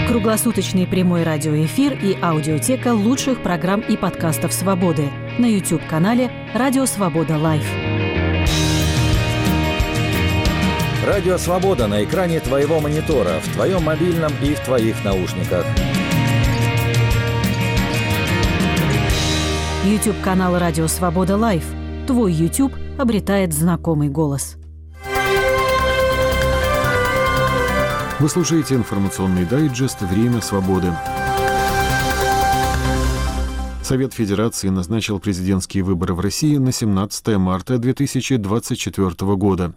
Круглосуточный 0.09 0.87
прямой 0.87 1.25
радиоэфир 1.25 1.95
и 1.95 2.17
аудиотека 2.23 2.95
лучших 2.95 3.43
программ 3.43 3.81
и 3.81 3.97
подкастов 3.97 4.53
«Свободы» 4.53 5.11
на 5.39 5.47
YouTube-канале 5.47 6.31
«Радио 6.55 6.87
Свобода 6.87 7.37
Лайв». 7.37 7.96
Радио 11.05 11.37
«Свобода» 11.39 11.87
на 11.87 12.03
экране 12.03 12.41
твоего 12.41 12.81
монитора, 12.81 13.41
в 13.41 13.53
твоем 13.53 13.85
мобильном 13.85 14.33
и 14.43 14.55
в 14.55 14.61
твоих 14.61 15.05
наушниках. 15.05 15.65
YouTube-канал 19.85 20.59
«Радио 20.59 20.89
Свобода 20.89 21.37
Live». 21.37 21.65
Твой 22.07 22.33
YouTube 22.33 22.73
обретает 22.99 23.53
знакомый 23.53 24.09
голос. 24.09 24.57
Вы 28.19 28.29
слушаете 28.29 28.75
информационный 28.75 29.45
дайджест 29.45 30.01
«Время 30.01 30.41
свободы». 30.41 30.93
Совет 33.83 34.15
Федерации 34.15 34.71
назначил 34.71 35.21
президентские 35.21 35.85
выборы 35.85 36.15
в 36.15 36.21
России 36.21 36.57
на 36.57 36.73
17 36.73 37.37
марта 37.37 37.79
2024 37.79 39.37
года. 39.37 39.75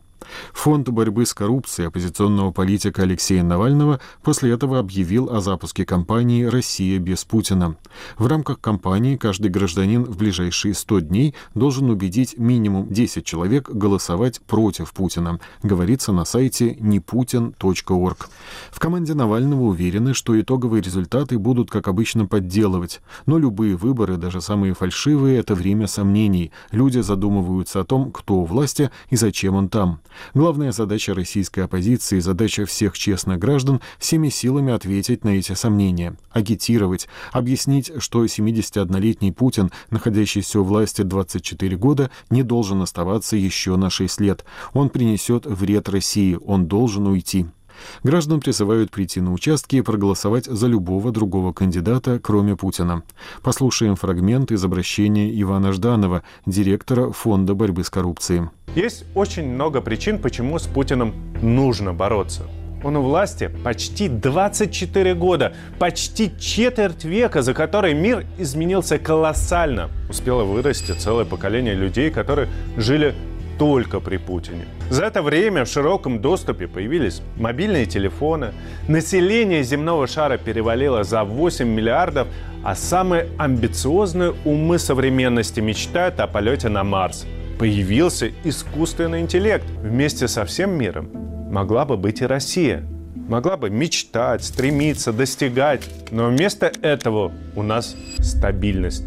Фонд 0.53 0.89
борьбы 0.89 1.25
с 1.25 1.33
коррупцией 1.33 1.87
оппозиционного 1.87 2.51
политика 2.51 3.03
Алексея 3.03 3.43
Навального 3.43 3.99
после 4.23 4.51
этого 4.51 4.79
объявил 4.79 5.29
о 5.29 5.41
запуске 5.41 5.85
кампании 5.85 6.43
«Россия 6.43 6.99
без 6.99 7.23
Путина». 7.25 7.75
В 8.17 8.27
рамках 8.27 8.59
кампании 8.59 9.15
каждый 9.15 9.49
гражданин 9.49 10.03
в 10.03 10.17
ближайшие 10.17 10.73
100 10.73 10.99
дней 10.99 11.35
должен 11.55 11.89
убедить 11.89 12.37
минимум 12.37 12.87
10 12.89 13.25
человек 13.25 13.69
голосовать 13.69 14.41
против 14.41 14.93
Путина, 14.93 15.39
говорится 15.63 16.11
на 16.11 16.25
сайте 16.25 16.75
непутин.орг. 16.79 18.29
В 18.71 18.79
команде 18.79 19.13
Навального 19.13 19.63
уверены, 19.63 20.13
что 20.13 20.39
итоговые 20.39 20.81
результаты 20.81 21.37
будут, 21.37 21.69
как 21.69 21.87
обычно, 21.87 22.25
подделывать. 22.25 23.01
Но 23.25 23.37
любые 23.37 23.75
выборы, 23.75 24.17
даже 24.17 24.41
самые 24.41 24.73
фальшивые, 24.73 25.39
это 25.39 25.55
время 25.55 25.87
сомнений. 25.87 26.51
Люди 26.71 26.99
задумываются 26.99 27.81
о 27.81 27.85
том, 27.85 28.11
кто 28.11 28.35
у 28.35 28.45
власти 28.45 28.91
и 29.09 29.15
зачем 29.15 29.55
он 29.55 29.69
там. 29.69 29.99
Главная 30.33 30.71
задача 30.71 31.13
российской 31.13 31.61
оппозиции, 31.61 32.19
задача 32.19 32.65
всех 32.65 32.97
честных 32.97 33.39
граждан 33.39 33.81
всеми 33.97 34.29
силами 34.29 34.73
ответить 34.73 35.23
на 35.23 35.29
эти 35.29 35.53
сомнения, 35.53 36.15
агитировать, 36.31 37.07
объяснить, 37.31 37.91
что 37.99 38.25
71-летний 38.25 39.31
Путин, 39.31 39.71
находящийся 39.89 40.61
у 40.61 40.63
власти 40.63 41.01
24 41.01 41.77
года, 41.77 42.11
не 42.29 42.43
должен 42.43 42.81
оставаться 42.81 43.35
еще 43.35 43.75
на 43.75 43.89
6 43.89 44.21
лет. 44.21 44.45
Он 44.73 44.89
принесет 44.89 45.45
вред 45.45 45.89
России, 45.89 46.37
он 46.45 46.67
должен 46.67 47.07
уйти. 47.07 47.47
Граждан 48.03 48.39
призывают 48.39 48.91
прийти 48.91 49.21
на 49.21 49.33
участки 49.33 49.77
и 49.77 49.81
проголосовать 49.81 50.45
за 50.45 50.67
любого 50.67 51.11
другого 51.11 51.53
кандидата, 51.53 52.19
кроме 52.21 52.55
Путина. 52.55 53.03
Послушаем 53.41 53.95
фрагмент 53.95 54.51
из 54.51 54.63
обращения 54.63 55.29
Ивана 55.41 55.73
Жданова, 55.73 56.23
директора 56.45 57.11
Фонда 57.11 57.53
борьбы 57.53 57.83
с 57.83 57.89
коррупцией. 57.89 58.49
Есть 58.75 59.05
очень 59.15 59.47
много 59.47 59.81
причин, 59.81 60.19
почему 60.19 60.59
с 60.59 60.67
Путиным 60.67 61.13
нужно 61.41 61.93
бороться. 61.93 62.43
Он 62.83 62.95
у 62.95 63.01
власти 63.01 63.51
почти 63.63 64.07
24 64.07 65.13
года, 65.13 65.53
почти 65.79 66.31
четверть 66.39 67.03
века, 67.03 67.41
за 67.41 67.53
который 67.53 67.93
мир 67.93 68.25
изменился 68.37 68.97
колоссально. 68.97 69.89
Успело 70.09 70.43
вырасти 70.43 70.93
целое 70.93 71.25
поколение 71.25 71.73
людей, 71.73 72.09
которые 72.09 72.47
жили 72.77 73.15
только 73.57 73.99
при 73.99 74.17
Путине. 74.17 74.65
За 74.89 75.05
это 75.05 75.21
время 75.21 75.65
в 75.65 75.67
широком 75.67 76.19
доступе 76.19 76.67
появились 76.67 77.21
мобильные 77.37 77.85
телефоны, 77.85 78.53
население 78.87 79.61
земного 79.61 80.07
шара 80.07 80.37
перевалило 80.37 81.03
за 81.03 81.23
8 81.23 81.67
миллиардов, 81.67 82.27
а 82.63 82.75
самые 82.75 83.27
амбициозные 83.37 84.33
умы 84.45 84.79
современности 84.79 85.59
мечтают 85.59 86.19
о 86.19 86.25
полете 86.25 86.69
на 86.69 86.83
Марс. 86.83 87.27
Появился 87.59 88.31
искусственный 88.43 89.21
интеллект. 89.21 89.65
Вместе 89.81 90.27
со 90.27 90.43
всем 90.45 90.71
миром 90.71 91.11
могла 91.51 91.85
бы 91.85 91.95
быть 91.95 92.21
и 92.21 92.25
Россия. 92.25 92.83
Могла 93.15 93.57
бы 93.57 93.69
мечтать, 93.69 94.43
стремиться, 94.43 95.13
достигать. 95.13 95.87
Но 96.09 96.29
вместо 96.29 96.71
этого 96.81 97.31
у 97.55 97.61
нас 97.61 97.95
стабильность. 98.17 99.03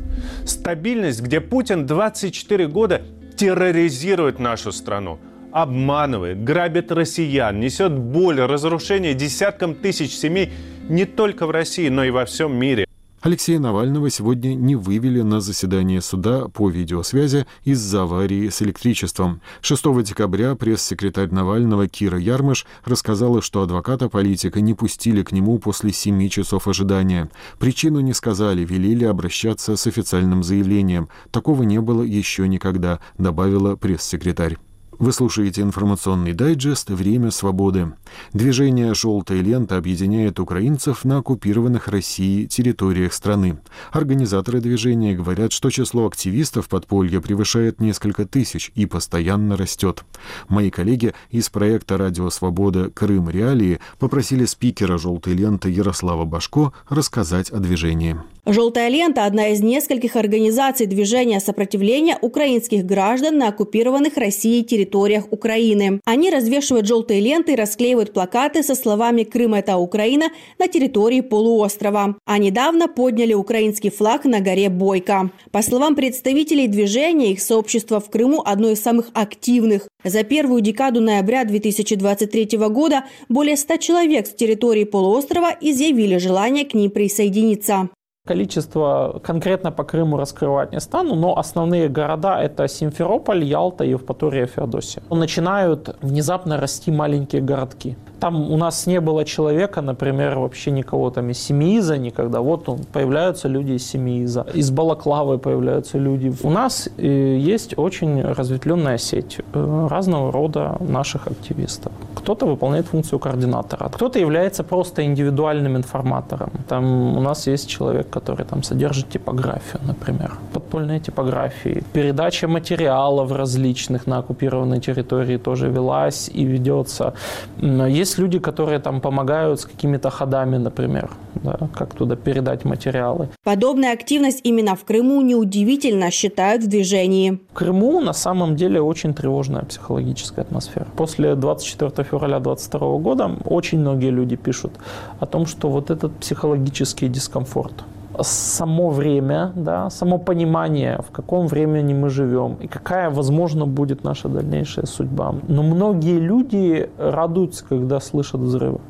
Стабильность, 0.46 1.22
где 1.22 1.40
Путин 1.40 1.86
24 1.86 2.68
года 2.68 3.02
терроризирует 3.36 4.38
нашу 4.38 4.70
страну, 4.70 5.18
обманывает, 5.52 6.42
грабит 6.42 6.90
россиян, 6.90 7.60
несет 7.60 7.96
боль, 7.96 8.40
разрушение 8.40 9.14
десяткам 9.14 9.74
тысяч 9.74 10.12
семей 10.12 10.52
не 10.88 11.04
только 11.04 11.46
в 11.46 11.50
России, 11.50 11.88
но 11.88 12.04
и 12.04 12.10
во 12.10 12.24
всем 12.24 12.56
мире. 12.56 12.86
Алексея 13.22 13.60
Навального 13.60 14.10
сегодня 14.10 14.52
не 14.54 14.74
вывели 14.74 15.20
на 15.20 15.40
заседание 15.40 16.00
суда 16.00 16.48
по 16.48 16.68
видеосвязи 16.68 17.46
из-за 17.62 18.02
аварии 18.02 18.48
с 18.48 18.62
электричеством. 18.62 19.40
6 19.60 20.02
декабря 20.02 20.56
пресс-секретарь 20.56 21.30
Навального 21.30 21.86
Кира 21.86 22.18
Ярмыш 22.18 22.66
рассказала, 22.84 23.40
что 23.40 23.62
адвоката 23.62 24.08
политика 24.08 24.60
не 24.60 24.74
пустили 24.74 25.22
к 25.22 25.30
нему 25.30 25.60
после 25.60 25.92
7 25.92 26.28
часов 26.30 26.66
ожидания. 26.66 27.30
Причину 27.60 28.00
не 28.00 28.12
сказали, 28.12 28.64
велели 28.64 29.04
обращаться 29.04 29.76
с 29.76 29.86
официальным 29.86 30.42
заявлением. 30.42 31.08
Такого 31.30 31.62
не 31.62 31.80
было 31.80 32.02
еще 32.02 32.48
никогда, 32.48 32.98
добавила 33.18 33.76
пресс-секретарь. 33.76 34.58
Вы 35.02 35.12
слушаете 35.12 35.62
информационный 35.62 36.32
дайджест 36.32 36.88
«Время 36.88 37.32
свободы». 37.32 37.92
Движение 38.32 38.94
«Желтая 38.94 39.40
лента» 39.40 39.76
объединяет 39.76 40.38
украинцев 40.38 41.04
на 41.04 41.18
оккупированных 41.18 41.88
Россией 41.88 42.46
территориях 42.46 43.12
страны. 43.12 43.58
Организаторы 43.90 44.60
движения 44.60 45.16
говорят, 45.16 45.50
что 45.50 45.70
число 45.70 46.06
активистов 46.06 46.68
подполья 46.68 47.20
превышает 47.20 47.80
несколько 47.80 48.26
тысяч 48.26 48.70
и 48.76 48.86
постоянно 48.86 49.56
растет. 49.56 50.04
Мои 50.48 50.70
коллеги 50.70 51.14
из 51.30 51.50
проекта 51.50 51.98
«Радио 51.98 52.30
Свобода. 52.30 52.88
Крым. 52.88 53.28
Реалии» 53.28 53.80
попросили 53.98 54.44
спикера 54.44 54.98
«Желтой 54.98 55.34
ленты» 55.34 55.68
Ярослава 55.68 56.26
Башко 56.26 56.74
рассказать 56.88 57.50
о 57.50 57.58
движении. 57.58 58.20
«Желтая 58.44 58.88
лента»– 58.88 59.24
одна 59.26 59.50
из 59.50 59.62
нескольких 59.62 60.16
организаций 60.16 60.86
движения 60.86 61.38
сопротивления 61.38 62.18
украинских 62.20 62.84
граждан 62.84 63.38
на 63.38 63.46
оккупированных 63.46 64.16
Россией 64.16 64.64
территориях 64.64 65.30
Украины. 65.30 66.00
Они 66.04 66.28
развешивают 66.28 66.88
желтые 66.88 67.20
ленты 67.20 67.52
и 67.52 67.56
расклеивают 67.56 68.12
плакаты 68.12 68.64
со 68.64 68.74
словами 68.74 69.22
«Крым– 69.22 69.54
это 69.54 69.76
Украина» 69.76 70.26
на 70.58 70.66
территории 70.66 71.20
полуострова. 71.20 72.16
А 72.26 72.38
недавно 72.38 72.88
подняли 72.88 73.32
украинский 73.32 73.90
флаг 73.90 74.24
на 74.24 74.40
горе 74.40 74.70
Бойко. 74.70 75.30
По 75.52 75.62
словам 75.62 75.94
представителей 75.94 76.66
движения, 76.66 77.30
их 77.30 77.40
сообщество 77.40 78.00
в 78.00 78.10
Крыму 78.10 78.42
одно 78.44 78.70
из 78.70 78.82
самых 78.82 79.10
активных. 79.14 79.86
За 80.02 80.24
первую 80.24 80.62
декаду 80.62 81.00
ноября 81.00 81.44
2023 81.44 82.58
года 82.70 83.04
более 83.28 83.56
100 83.56 83.76
человек 83.76 84.26
с 84.26 84.34
территории 84.34 84.82
полуострова 84.82 85.56
изъявили 85.60 86.16
желание 86.16 86.64
к 86.64 86.74
ним 86.74 86.90
присоединиться. 86.90 87.88
Количество 88.24 89.20
конкретно 89.24 89.72
по 89.72 89.82
Крыму 89.82 90.16
раскрывать 90.16 90.70
не 90.70 90.78
стану, 90.78 91.16
но 91.16 91.36
основные 91.36 91.88
города 91.88 92.40
это 92.40 92.68
Симферополь, 92.68 93.42
Ялта, 93.42 93.82
Евпатория, 93.82 94.46
Феодосия. 94.46 95.02
Начинают 95.10 95.96
внезапно 96.00 96.56
расти 96.56 96.92
маленькие 96.92 97.42
городки. 97.42 97.96
Там 98.20 98.52
у 98.52 98.56
нас 98.56 98.86
не 98.86 99.00
было 99.00 99.24
человека, 99.24 99.80
например, 99.80 100.38
вообще 100.38 100.70
никого 100.70 101.10
там 101.10 101.30
из 101.30 101.38
Семииза 101.42 101.98
никогда. 101.98 102.40
Вот 102.40 102.68
он, 102.68 102.84
появляются 102.92 103.48
люди 103.48 103.72
из 103.72 103.90
Семииза. 103.90 104.46
Из 104.54 104.70
Балаклавы 104.70 105.38
появляются 105.38 105.98
люди. 105.98 106.32
У 106.44 106.50
нас 106.50 106.88
э, 106.98 107.36
есть 107.36 107.76
очень 107.76 108.22
разветвленная 108.22 108.98
сеть 108.98 109.40
э, 109.52 109.86
разного 109.90 110.30
рода 110.30 110.76
наших 110.78 111.26
активистов. 111.26 111.90
Кто-то 112.22 112.46
выполняет 112.46 112.86
функцию 112.86 113.18
координатора, 113.18 113.88
кто-то 113.88 114.18
является 114.18 114.62
просто 114.64 115.04
индивидуальным 115.04 115.76
информатором. 115.76 116.50
Там 116.68 117.16
у 117.16 117.20
нас 117.20 117.46
есть 117.48 117.68
человек, 117.68 118.08
который 118.10 118.46
там 118.46 118.62
содержит 118.62 119.10
типографию, 119.10 119.80
например, 119.86 120.32
подпольные 120.52 121.00
типографии. 121.00 121.82
Передача 121.92 122.48
материалов 122.48 123.32
различных 123.32 124.06
на 124.06 124.18
оккупированной 124.18 124.80
территории 124.80 125.36
тоже 125.36 125.68
велась 125.68 126.30
и 126.32 126.44
ведется. 126.44 127.14
Есть 127.58 128.18
люди, 128.18 128.38
которые 128.38 128.78
там 128.78 129.00
помогают 129.00 129.60
с 129.60 129.64
какими-то 129.64 130.10
ходами, 130.10 130.58
например, 130.58 131.10
да, 131.34 131.58
как 131.74 131.94
туда 131.94 132.16
передать 132.16 132.64
материалы. 132.64 133.28
Подобная 133.44 133.92
активность 133.92 134.40
именно 134.44 134.76
в 134.76 134.84
Крыму 134.84 135.22
неудивительно 135.22 136.10
считают 136.10 136.62
в 136.62 136.68
движении. 136.68 137.38
В 137.50 137.54
Крыму 137.54 138.00
на 138.00 138.12
самом 138.12 138.56
деле 138.56 138.80
очень 138.80 139.12
тревожная 139.12 139.62
психологическая 139.62 140.44
атмосфера. 140.44 140.86
После 140.96 141.34
24 141.34 142.11
февраля 142.12 142.40
2022 142.40 142.98
года 142.98 143.30
очень 143.44 143.80
многие 143.80 144.10
люди 144.10 144.36
пишут 144.36 144.72
о 145.20 145.26
том, 145.26 145.46
что 145.46 145.68
вот 145.68 145.90
этот 145.90 146.12
психологический 146.20 147.08
дискомфорт, 147.08 147.72
само 148.20 148.90
время, 148.90 149.52
да, 149.54 149.90
само 149.90 150.18
понимание, 150.18 150.98
в 151.08 151.10
каком 151.10 151.46
времени 151.46 151.94
мы 151.94 152.10
живем 152.10 152.56
и 152.64 152.68
какая, 152.68 153.10
возможно, 153.10 153.66
будет 153.66 154.04
наша 154.04 154.28
дальнейшая 154.28 154.86
судьба. 154.86 155.34
Но 155.48 155.62
многие 155.62 156.18
люди 156.18 156.90
радуются, 156.98 157.64
когда 157.68 158.00
слышат 158.00 158.40
взрывы 158.40 158.80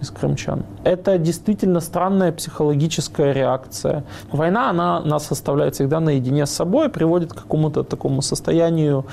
из 0.00 0.10
крымчан. 0.10 0.62
Это 0.84 1.18
действительно 1.18 1.80
странная 1.80 2.32
психологическая 2.32 3.32
реакция. 3.32 4.04
Война, 4.32 4.70
она 4.70 5.00
нас 5.00 5.32
оставляет 5.32 5.74
всегда 5.74 6.00
наедине 6.00 6.46
с 6.46 6.50
собой, 6.50 6.88
приводит 6.88 7.32
к 7.32 7.42
какому-то 7.42 7.82
такому 7.82 8.22
состоянию 8.22 9.04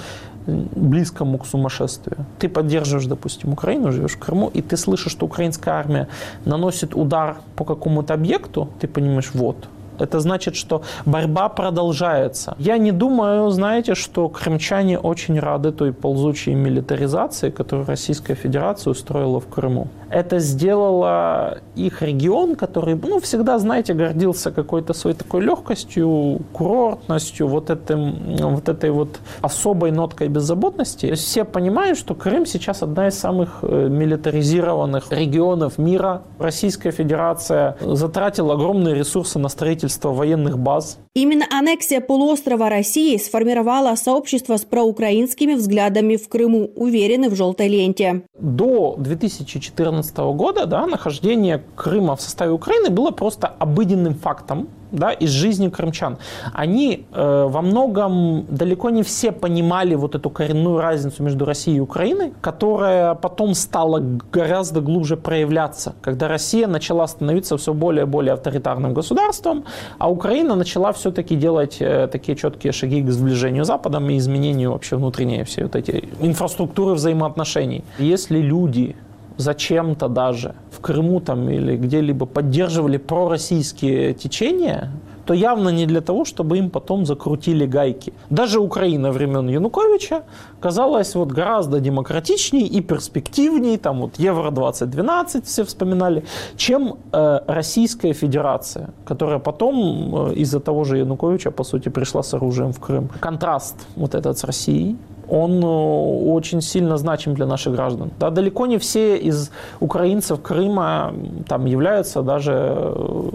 близкому 0.48 1.38
к 1.38 1.46
сумасшествию. 1.46 2.26
Ты 2.40 2.50
поддерживаешь, 2.50 3.08
допустим, 3.08 3.54
Украину, 3.54 3.92
живешь 3.92 4.14
в 4.14 4.20
Крыму, 4.20 4.50
и 4.54 4.62
ты 4.62 4.78
слышишь, 4.78 5.12
что 5.12 5.26
украинская 5.26 5.76
армия 5.76 6.08
наносит 6.46 6.96
удар 6.96 7.38
по 7.56 7.66
какому-то 7.66 8.14
объекту, 8.14 8.70
ты 8.80 8.88
понимаешь, 8.88 9.32
вот, 9.34 9.68
это 10.00 10.20
значит, 10.20 10.56
что 10.56 10.82
борьба 11.06 11.50
продолжается. 11.50 12.56
Я 12.60 12.78
не 12.78 12.92
думаю, 12.92 13.50
знаете, 13.50 13.96
что 13.96 14.30
крымчане 14.30 15.00
очень 15.00 15.40
рады 15.40 15.72
той 15.72 15.92
ползучей 15.92 16.54
милитаризации, 16.54 17.50
которую 17.50 17.88
Российская 17.88 18.36
Федерация 18.36 18.92
устроила 18.92 19.40
в 19.40 19.48
Крыму. 19.48 19.88
Это 20.10 20.40
сделало 20.40 21.60
их 21.76 22.02
регион, 22.02 22.56
который, 22.56 22.96
ну, 22.96 23.20
всегда, 23.20 23.60
знаете, 23.60 23.94
гордился 23.94 24.52
какой-то 24.52 24.94
своей 24.94 25.16
такой 25.16 25.42
легкостью, 25.42 26.42
курортностью, 26.54 27.48
вот, 27.48 27.70
этим, 27.70 28.38
вот 28.38 28.70
этой 28.70 28.92
вот 28.92 29.20
особой 29.42 29.92
ноткой 29.92 30.28
беззаботности. 30.28 31.14
Все 31.14 31.44
понимают, 31.44 31.98
что 31.98 32.16
Крым 32.16 32.46
сейчас 32.46 32.84
одна 32.84 33.08
из 33.08 33.20
самых 33.20 33.60
э, 33.62 33.88
милитаризированных 33.90 35.12
регионов 35.12 35.78
мира. 35.78 36.24
Российская 36.40 36.92
Федерация 36.92 37.78
затратила 37.82 38.54
огромные 38.54 38.96
ресурсы 38.96 39.40
на 39.40 39.50
строительство 39.50 40.12
военных 40.12 40.58
баз. 40.58 41.00
Именно 41.14 41.46
аннексия 41.52 42.00
полуострова 42.00 42.70
России 42.70 43.18
сформировала 43.18 43.96
сообщество 43.96 44.58
с 44.58 44.66
проукраинскими 44.66 45.54
взглядами 45.56 46.16
в 46.16 46.30
Крыму, 46.30 46.70
уверены 46.76 47.30
в 47.30 47.36
желтой 47.36 47.68
ленте. 47.68 48.24
До 48.40 48.96
2014 48.98 49.97
года 50.34 50.66
да, 50.66 50.86
нахождение 50.86 51.64
Крыма 51.76 52.16
в 52.16 52.22
составе 52.22 52.52
Украины 52.52 52.90
было 52.90 53.12
просто 53.12 53.48
обыденным 53.48 54.14
фактом 54.16 54.68
да, 54.92 55.12
из 55.12 55.30
жизни 55.30 55.70
крымчан. 55.70 56.18
Они 56.54 57.06
э, 57.12 57.48
во 57.50 57.62
многом 57.62 58.46
далеко 58.50 58.90
не 58.90 59.04
все 59.04 59.32
понимали 59.32 59.96
вот 59.96 60.16
эту 60.16 60.30
коренную 60.30 60.80
разницу 60.80 61.24
между 61.24 61.46
Россией 61.46 61.78
и 61.78 61.80
Украиной, 61.80 62.34
которая 62.42 63.16
потом 63.16 63.54
стала 63.54 64.02
гораздо 64.32 64.82
глубже 64.82 65.18
проявляться, 65.18 65.96
когда 66.02 66.28
Россия 66.28 66.68
начала 66.68 67.08
становиться 67.08 67.58
все 67.58 67.74
более 67.74 68.04
и 68.04 68.08
более 68.08 68.34
авторитарным 68.34 68.94
государством, 68.94 69.66
а 69.98 70.10
Украина 70.10 70.56
начала 70.56 70.94
все-таки 70.94 71.36
делать 71.36 71.78
э, 71.80 72.08
такие 72.12 72.38
четкие 72.38 72.74
шаги 72.74 73.02
к 73.02 73.12
сближению 73.12 73.66
с 73.66 73.68
Западом 73.68 74.10
и 74.10 74.18
изменению 74.18 74.72
вообще 74.72 74.96
внутренней 74.96 75.44
всей 75.44 75.64
вот 75.64 75.76
этой 75.76 76.10
инфраструктуры 76.22 76.94
взаимоотношений. 76.94 77.84
Если 78.00 78.40
люди 78.40 78.96
зачем-то 79.38 80.08
даже 80.08 80.56
в 80.72 80.80
Крыму 80.80 81.20
там 81.20 81.50
или 81.50 81.78
где-либо 81.78 82.26
поддерживали 82.26 82.98
пророссийские 82.98 84.14
течения, 84.14 84.92
то 85.28 85.34
явно 85.34 85.70
не 85.70 85.86
для 85.86 86.02
того, 86.02 86.26
чтобы 86.26 86.58
им 86.58 86.70
потом 86.70 87.06
закрутили 87.06 87.66
гайки. 87.66 88.14
Даже 88.30 88.60
Украина 88.60 89.12
времен 89.12 89.50
Януковича 89.50 90.24
казалась 90.62 91.16
вот 91.16 91.32
гораздо 91.32 91.80
демократичнее 91.80 92.66
и 92.66 92.82
перспективнее, 92.82 93.78
там 93.78 94.00
вот 94.00 94.20
Евро-2012 94.20 95.44
все 95.44 95.64
вспоминали, 95.64 96.24
чем 96.56 96.96
э, 97.12 97.40
Российская 97.48 98.14
Федерация, 98.14 98.90
которая 99.06 99.40
потом 99.40 100.30
э, 100.30 100.34
из-за 100.36 100.60
того 100.60 100.86
же 100.86 100.98
Януковича, 100.98 101.52
по 101.52 101.64
сути, 101.64 101.90
пришла 101.90 102.24
с 102.24 102.34
оружием 102.34 102.72
в 102.72 102.80
Крым. 102.80 103.10
Контраст 103.20 103.76
вот 103.96 104.16
этот 104.16 104.38
с 104.38 104.46
Россией, 104.46 104.96
он 105.30 105.64
э, 105.64 105.68
очень 105.68 106.62
сильно 106.62 106.98
значим 106.98 107.34
для 107.34 107.46
наших 107.46 107.74
граждан. 107.74 108.12
Да, 108.20 108.30
далеко 108.30 108.66
не 108.66 108.78
все 108.78 109.18
из 109.18 109.52
украинцев 109.80 110.42
Крыма 110.42 111.14
там, 111.48 111.66
являются 111.66 112.22
даже 112.22 112.54
э, 112.54 113.30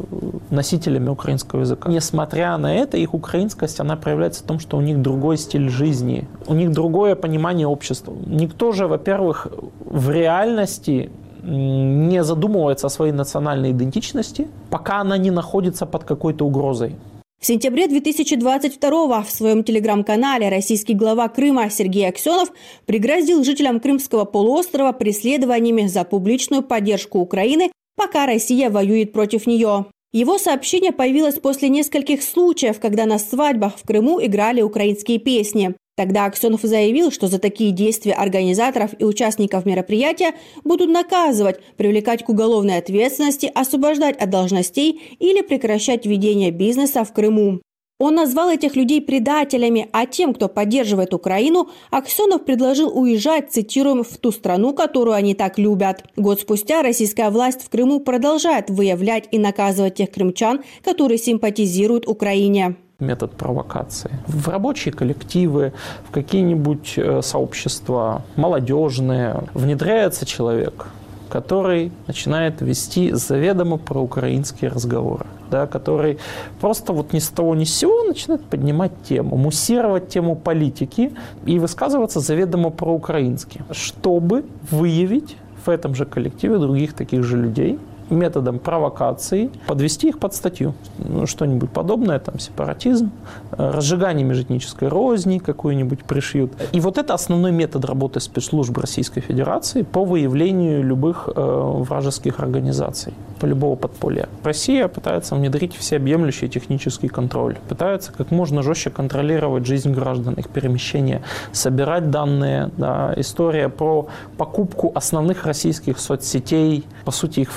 носителями 0.50 1.08
украинского 1.08 1.60
языка. 1.60 1.88
Несмотря 1.88 2.56
на 2.58 2.74
это, 2.74 2.96
их 2.96 3.14
украинскость, 3.14 3.80
она 3.80 3.96
проявляется 3.96 4.42
в 4.42 4.46
том, 4.46 4.58
что 4.58 4.76
у 4.76 4.80
них 4.80 5.00
другой 5.02 5.36
стиль 5.36 5.68
жизни, 5.68 6.28
у 6.46 6.54
них 6.54 6.72
другое 6.72 7.14
понимание 7.14 7.66
общества. 7.66 8.14
Никто 8.26 8.72
же, 8.72 8.86
во-первых, 8.86 9.48
в 9.84 10.10
реальности 10.10 11.10
не 11.42 12.22
задумывается 12.22 12.86
о 12.86 12.90
своей 12.90 13.12
национальной 13.12 13.72
идентичности, 13.72 14.46
пока 14.70 15.00
она 15.00 15.18
не 15.18 15.30
находится 15.30 15.86
под 15.86 16.04
какой-то 16.04 16.46
угрозой. 16.46 16.96
В 17.42 17.46
сентябре 17.48 17.88
2022 17.88 19.22
в 19.22 19.28
своем 19.28 19.64
телеграм-канале 19.64 20.48
российский 20.48 20.94
глава 20.94 21.28
Крыма 21.28 21.70
Сергей 21.70 22.08
Аксенов 22.08 22.52
пригрозил 22.86 23.42
жителям 23.42 23.80
Крымского 23.80 24.24
полуострова 24.24 24.92
преследованиями 24.92 25.88
за 25.88 26.04
публичную 26.04 26.62
поддержку 26.62 27.18
Украины, 27.18 27.72
пока 27.96 28.26
Россия 28.26 28.70
воюет 28.70 29.12
против 29.12 29.48
нее. 29.48 29.86
Его 30.12 30.38
сообщение 30.38 30.92
появилось 30.92 31.40
после 31.40 31.68
нескольких 31.68 32.22
случаев, 32.22 32.78
когда 32.78 33.06
на 33.06 33.18
свадьбах 33.18 33.76
в 33.76 33.84
Крыму 33.84 34.24
играли 34.24 34.62
украинские 34.62 35.18
песни. 35.18 35.74
Тогда 35.94 36.24
Аксенов 36.24 36.62
заявил, 36.62 37.10
что 37.10 37.28
за 37.28 37.38
такие 37.38 37.70
действия 37.70 38.14
организаторов 38.14 38.92
и 38.98 39.04
участников 39.04 39.66
мероприятия 39.66 40.32
будут 40.64 40.88
наказывать, 40.88 41.60
привлекать 41.76 42.24
к 42.24 42.30
уголовной 42.30 42.78
ответственности, 42.78 43.50
освобождать 43.54 44.16
от 44.16 44.30
должностей 44.30 45.16
или 45.18 45.42
прекращать 45.42 46.06
ведение 46.06 46.50
бизнеса 46.50 47.04
в 47.04 47.12
Крыму. 47.12 47.60
Он 48.02 48.16
назвал 48.16 48.50
этих 48.50 48.74
людей 48.74 49.00
предателями, 49.00 49.88
а 49.92 50.06
тем, 50.06 50.34
кто 50.34 50.48
поддерживает 50.48 51.14
Украину, 51.14 51.70
Аксенов 51.90 52.44
предложил 52.44 52.90
уезжать, 52.98 53.52
цитируем, 53.52 54.02
в 54.02 54.16
ту 54.16 54.32
страну, 54.32 54.74
которую 54.74 55.14
они 55.14 55.34
так 55.34 55.56
любят. 55.56 56.04
Год 56.16 56.40
спустя 56.40 56.82
российская 56.82 57.30
власть 57.30 57.62
в 57.62 57.68
Крыму 57.68 58.00
продолжает 58.00 58.70
выявлять 58.70 59.28
и 59.30 59.38
наказывать 59.38 59.96
тех 59.96 60.10
крымчан, 60.10 60.64
которые 60.82 61.18
симпатизируют 61.18 62.08
Украине 62.08 62.76
метод 63.02 63.32
провокации. 63.32 64.10
В 64.26 64.48
рабочие 64.48 64.92
коллективы, 64.92 65.72
в 66.08 66.10
какие-нибудь 66.10 66.94
э, 66.96 67.22
сообщества 67.22 68.22
молодежные 68.36 69.42
внедряется 69.54 70.24
человек, 70.24 70.86
который 71.32 71.92
начинает 72.06 72.60
вести 72.60 73.10
заведомо 73.12 73.78
проукраинские 73.78 74.70
разговоры, 74.70 75.24
да, 75.50 75.66
который 75.66 76.18
просто 76.60 76.92
вот 76.92 77.14
ни 77.14 77.20
с 77.20 77.28
того 77.28 77.54
ни 77.54 77.64
с 77.64 77.74
сего 77.74 78.02
начинает 78.04 78.44
поднимать 78.44 78.92
тему, 79.08 79.36
муссировать 79.36 80.08
тему 80.08 80.36
политики 80.36 81.12
и 81.46 81.58
высказываться 81.58 82.20
заведомо 82.20 82.68
проукраински, 82.68 83.62
чтобы 83.70 84.44
выявить 84.70 85.36
в 85.64 85.70
этом 85.70 85.94
же 85.94 86.04
коллективе 86.04 86.58
других 86.58 86.92
таких 86.92 87.24
же 87.24 87.38
людей, 87.38 87.78
методом 88.12 88.58
провокации 88.58 89.50
подвести 89.66 90.08
их 90.08 90.18
под 90.18 90.34
статью. 90.34 90.74
Ну, 90.98 91.26
что-нибудь 91.26 91.70
подобное, 91.70 92.18
там, 92.18 92.38
сепаратизм, 92.38 93.10
э, 93.52 93.70
разжигание 93.70 94.24
межэтнической 94.24 94.88
розни 94.88 95.38
какую-нибудь 95.38 96.04
пришьют. 96.04 96.52
И 96.72 96.80
вот 96.80 96.98
это 96.98 97.14
основной 97.14 97.52
метод 97.52 97.84
работы 97.84 98.20
спецслужб 98.20 98.76
Российской 98.78 99.20
Федерации 99.20 99.82
по 99.82 100.04
выявлению 100.04 100.82
любых 100.84 101.28
э, 101.28 101.32
вражеских 101.36 102.40
организаций, 102.40 103.14
по 103.40 103.46
любого 103.46 103.76
подполья. 103.76 104.28
Россия 104.44 104.88
пытается 104.88 105.34
внедрить 105.34 105.76
всеобъемлющий 105.76 106.48
технический 106.48 107.08
контроль, 107.08 107.56
пытается 107.68 108.12
как 108.12 108.30
можно 108.30 108.62
жестче 108.62 108.90
контролировать 108.90 109.66
жизнь 109.66 109.92
граждан, 109.92 110.34
их 110.34 110.48
перемещение, 110.48 111.22
собирать 111.52 112.10
данные. 112.10 112.70
Да. 112.76 113.14
История 113.16 113.68
про 113.68 114.08
покупку 114.36 114.92
основных 114.94 115.46
российских 115.46 115.98
соцсетей, 115.98 116.84
по 117.04 117.10
сути, 117.10 117.40
их 117.40 117.50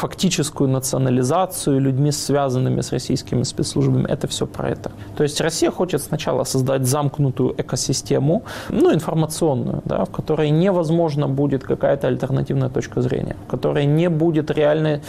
фактическую 0.46 0.70
национализацию 0.70 1.82
людьми, 1.82 2.12
связанными 2.12 2.82
с 2.82 2.92
российскими 2.92 3.44
спецслужбами, 3.44 4.06
это 4.12 4.28
все 4.28 4.46
про 4.46 4.70
это. 4.70 4.92
То 5.18 5.24
есть 5.24 5.42
Россия 5.42 5.72
хочет 5.72 6.02
сначала 6.02 6.46
создать 6.46 6.86
замкнутую 6.86 7.54
экосистему, 7.58 8.44
ну, 8.70 8.94
информационную, 8.94 9.82
да, 9.86 10.04
в 10.06 10.10
которой 10.10 10.52
невозможно 10.52 11.28
будет 11.28 11.64
какая-то 11.64 12.08
альтернативная 12.08 12.70
точка 12.70 13.02
зрения, 13.02 13.36
в 13.48 13.52
которой 13.52 13.86
не 13.86 14.10
будет 14.10 14.52
реальной 14.52 15.00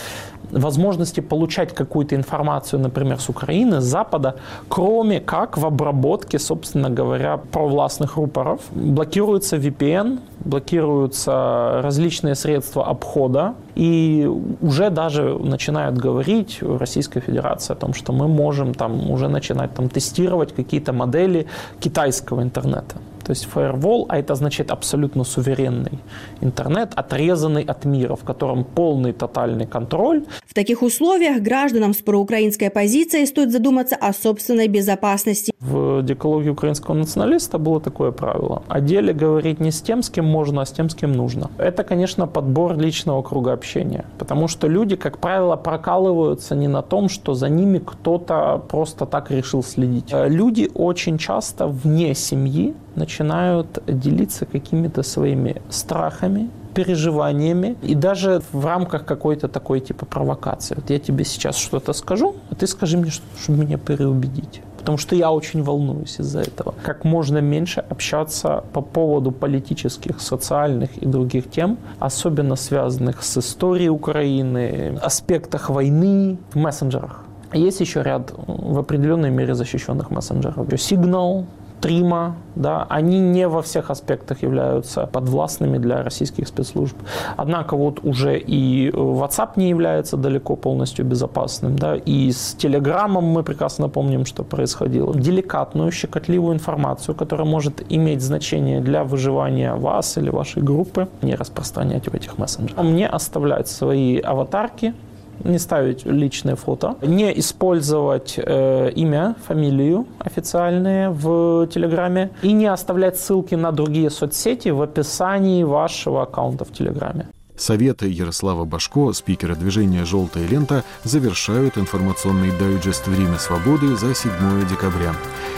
возможности 0.52 1.22
получать 1.22 1.74
какую-то 1.74 2.14
информацию, 2.14 2.80
например, 2.80 3.18
с 3.18 3.28
Украины, 3.28 3.80
с 3.80 3.84
Запада, 3.84 4.34
кроме 4.68 5.20
как 5.20 5.58
в 5.58 5.66
обработке, 5.66 6.38
собственно 6.38 6.90
говоря, 6.90 7.36
провластных 7.36 8.16
рупоров. 8.16 8.60
Блокируется 8.70 9.56
VPN, 9.56 10.18
блокируются 10.44 11.80
различные 11.82 12.34
средства 12.34 12.86
обхода, 12.86 13.54
и 13.74 14.30
уже 14.62 14.90
даже 14.90 15.25
начинают 15.34 15.96
говорить 15.96 16.62
в 16.62 16.76
Российской 16.76 17.20
Федерации 17.20 17.72
о 17.72 17.76
том, 17.76 17.94
что 17.94 18.12
мы 18.12 18.28
можем 18.28 18.74
там 18.74 19.10
уже 19.10 19.28
начинать 19.28 19.74
там 19.74 19.88
тестировать 19.88 20.54
какие-то 20.54 20.92
модели 20.92 21.46
китайского 21.80 22.42
интернета. 22.42 22.96
То 23.26 23.32
есть 23.32 23.48
firewall, 23.52 24.06
а 24.08 24.18
это 24.18 24.36
значит 24.36 24.70
абсолютно 24.70 25.24
суверенный 25.24 25.98
интернет, 26.40 26.92
отрезанный 26.94 27.64
от 27.64 27.84
мира, 27.84 28.14
в 28.14 28.22
котором 28.22 28.62
полный 28.62 29.12
тотальный 29.12 29.66
контроль. 29.66 30.24
В 30.46 30.54
таких 30.54 30.82
условиях 30.82 31.42
гражданам 31.42 31.92
с 31.92 31.96
проукраинской 31.96 32.70
позицией 32.70 33.26
стоит 33.26 33.50
задуматься 33.50 33.96
о 33.96 34.12
собственной 34.12 34.68
безопасности. 34.68 35.52
В 35.58 36.02
декологии 36.02 36.50
украинского 36.50 36.94
националиста 36.94 37.58
было 37.58 37.80
такое 37.80 38.12
правило. 38.12 38.62
О 38.68 38.80
деле 38.80 39.12
говорить 39.12 39.58
не 39.58 39.72
с 39.72 39.82
тем, 39.82 40.04
с 40.04 40.08
кем 40.08 40.24
можно, 40.26 40.62
а 40.62 40.64
с 40.64 40.70
тем, 40.70 40.88
с 40.88 40.94
кем 40.94 41.10
нужно. 41.10 41.50
Это, 41.58 41.82
конечно, 41.82 42.28
подбор 42.28 42.78
личного 42.78 43.22
круга 43.22 43.54
общения. 43.54 44.04
Потому 44.18 44.46
что 44.46 44.68
люди, 44.68 44.94
как 44.94 45.18
правило, 45.18 45.56
прокалываются 45.56 46.54
не 46.54 46.68
на 46.68 46.82
том, 46.82 47.08
что 47.08 47.34
за 47.34 47.48
ними 47.48 47.80
кто-то 47.84 48.62
просто 48.68 49.04
так 49.04 49.32
решил 49.32 49.64
следить. 49.64 50.12
Люди 50.12 50.70
очень 50.74 51.18
часто 51.18 51.66
вне 51.66 52.14
семьи 52.14 52.76
начинают 52.96 53.82
делиться 53.86 54.46
какими-то 54.46 55.02
своими 55.02 55.62
страхами, 55.70 56.50
переживаниями 56.74 57.76
и 57.82 57.94
даже 57.94 58.42
в 58.52 58.66
рамках 58.66 59.06
какой-то 59.06 59.48
такой 59.48 59.80
типа 59.80 60.04
провокации. 60.04 60.74
Вот 60.74 60.90
я 60.90 60.98
тебе 60.98 61.24
сейчас 61.24 61.56
что-то 61.56 61.94
скажу, 61.94 62.34
а 62.50 62.54
ты 62.54 62.66
скажи 62.66 62.98
мне, 62.98 63.10
чтобы 63.42 63.64
меня 63.64 63.78
переубедить. 63.78 64.60
Потому 64.78 64.98
что 64.98 65.16
я 65.16 65.32
очень 65.32 65.62
волнуюсь 65.62 66.20
из-за 66.20 66.40
этого. 66.40 66.74
Как 66.84 67.04
можно 67.04 67.38
меньше 67.38 67.80
общаться 67.80 68.62
по 68.72 68.82
поводу 68.82 69.32
политических, 69.32 70.20
социальных 70.20 70.96
и 70.98 71.06
других 71.06 71.50
тем, 71.50 71.78
особенно 71.98 72.56
связанных 72.56 73.22
с 73.22 73.38
историей 73.38 73.88
Украины, 73.88 74.98
аспектах 75.02 75.70
войны 75.70 76.36
в 76.52 76.56
мессенджерах. 76.56 77.24
Есть 77.52 77.80
еще 77.80 78.02
ряд 78.02 78.32
в 78.46 78.78
определенной 78.78 79.30
мере 79.30 79.54
защищенных 79.54 80.10
мессенджеров. 80.10 80.68
Signal, 80.68 81.46
Трима, 81.80 82.36
да, 82.54 82.86
они 82.88 83.18
не 83.18 83.48
во 83.48 83.60
всех 83.60 83.90
аспектах 83.90 84.42
являются 84.42 85.06
подвластными 85.06 85.78
для 85.78 86.02
российских 86.02 86.48
спецслужб. 86.48 86.96
Однако 87.36 87.76
вот 87.76 88.00
уже 88.02 88.38
и 88.38 88.90
WhatsApp 88.90 89.50
не 89.56 89.68
является 89.68 90.16
далеко 90.16 90.56
полностью 90.56 91.04
безопасным, 91.04 91.76
да, 91.76 91.96
и 91.96 92.32
с 92.32 92.54
Телеграмом 92.54 93.24
мы 93.24 93.42
прекрасно 93.42 93.88
помним, 93.88 94.24
что 94.24 94.42
происходило. 94.42 95.14
Деликатную, 95.14 95.92
щекотливую 95.92 96.54
информацию, 96.54 97.14
которая 97.14 97.46
может 97.46 97.84
иметь 97.88 98.22
значение 98.22 98.80
для 98.80 99.04
выживания 99.04 99.74
вас 99.74 100.18
или 100.18 100.30
вашей 100.30 100.62
группы, 100.62 101.08
не 101.22 101.34
распространять 101.34 102.08
в 102.08 102.14
этих 102.14 102.38
мессенджерах. 102.38 102.84
Мне 102.84 103.06
оставлять 103.06 103.68
свои 103.68 104.18
аватарки, 104.18 104.94
не 105.44 105.58
ставить 105.58 106.06
личное 106.06 106.56
фото, 106.56 106.96
не 107.02 107.38
использовать 107.38 108.34
э, 108.38 108.90
имя, 108.96 109.34
фамилию 109.46 110.06
официальные 110.18 111.10
в 111.10 111.66
Телеграме 111.66 112.30
и 112.42 112.52
не 112.52 112.66
оставлять 112.66 113.16
ссылки 113.16 113.54
на 113.54 113.72
другие 113.72 114.10
соцсети 114.10 114.70
в 114.70 114.82
описании 114.82 115.62
вашего 115.64 116.22
аккаунта 116.22 116.64
в 116.64 116.72
Телеграме. 116.72 117.26
Советы 117.56 118.08
Ярослава 118.08 118.64
Башко, 118.64 119.12
спикера 119.12 119.54
движения 119.54 120.04
«Желтая 120.04 120.46
лента», 120.46 120.84
завершают 121.04 121.78
информационный 121.78 122.50
дайджест 122.58 123.06
«Время 123.06 123.38
свободы» 123.38 123.96
за 123.96 124.14
7 124.14 124.68
декабря. 124.68 125.14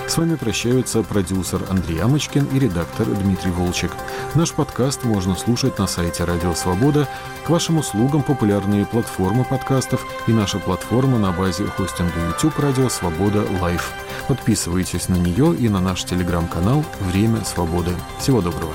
С 0.07 0.17
вами 0.17 0.37
прощаются 0.37 1.03
продюсер 1.03 1.61
Андрей 1.69 2.01
Амочкин 2.01 2.47
и 2.55 2.59
редактор 2.59 3.07
Дмитрий 3.07 3.51
Волчек. 3.51 3.91
Наш 4.35 4.53
подкаст 4.53 5.05
можно 5.05 5.35
слушать 5.35 5.79
на 5.79 5.87
сайте 5.87 6.25
«Радио 6.25 6.55
Свобода», 6.55 7.09
к 7.45 7.51
вашим 7.51 7.79
услугам 7.79 8.23
популярные 8.23 8.87
платформы 8.87 9.45
подкастов 9.45 10.07
и 10.27 10.33
наша 10.33 10.59
платформа 10.59 11.19
на 11.19 11.33
базе 11.33 11.65
хостинга 11.65 12.21
YouTube 12.29 12.59
«Радио 12.59 12.89
Свобода 12.89 13.45
Лайв». 13.61 13.93
Подписывайтесь 14.29 15.09
на 15.09 15.17
нее 15.17 15.57
и 15.57 15.69
на 15.69 15.81
наш 15.81 16.05
телеграм-канал 16.05 16.85
«Время 17.01 17.45
свободы». 17.45 17.91
Всего 18.21 18.41
доброго. 18.41 18.75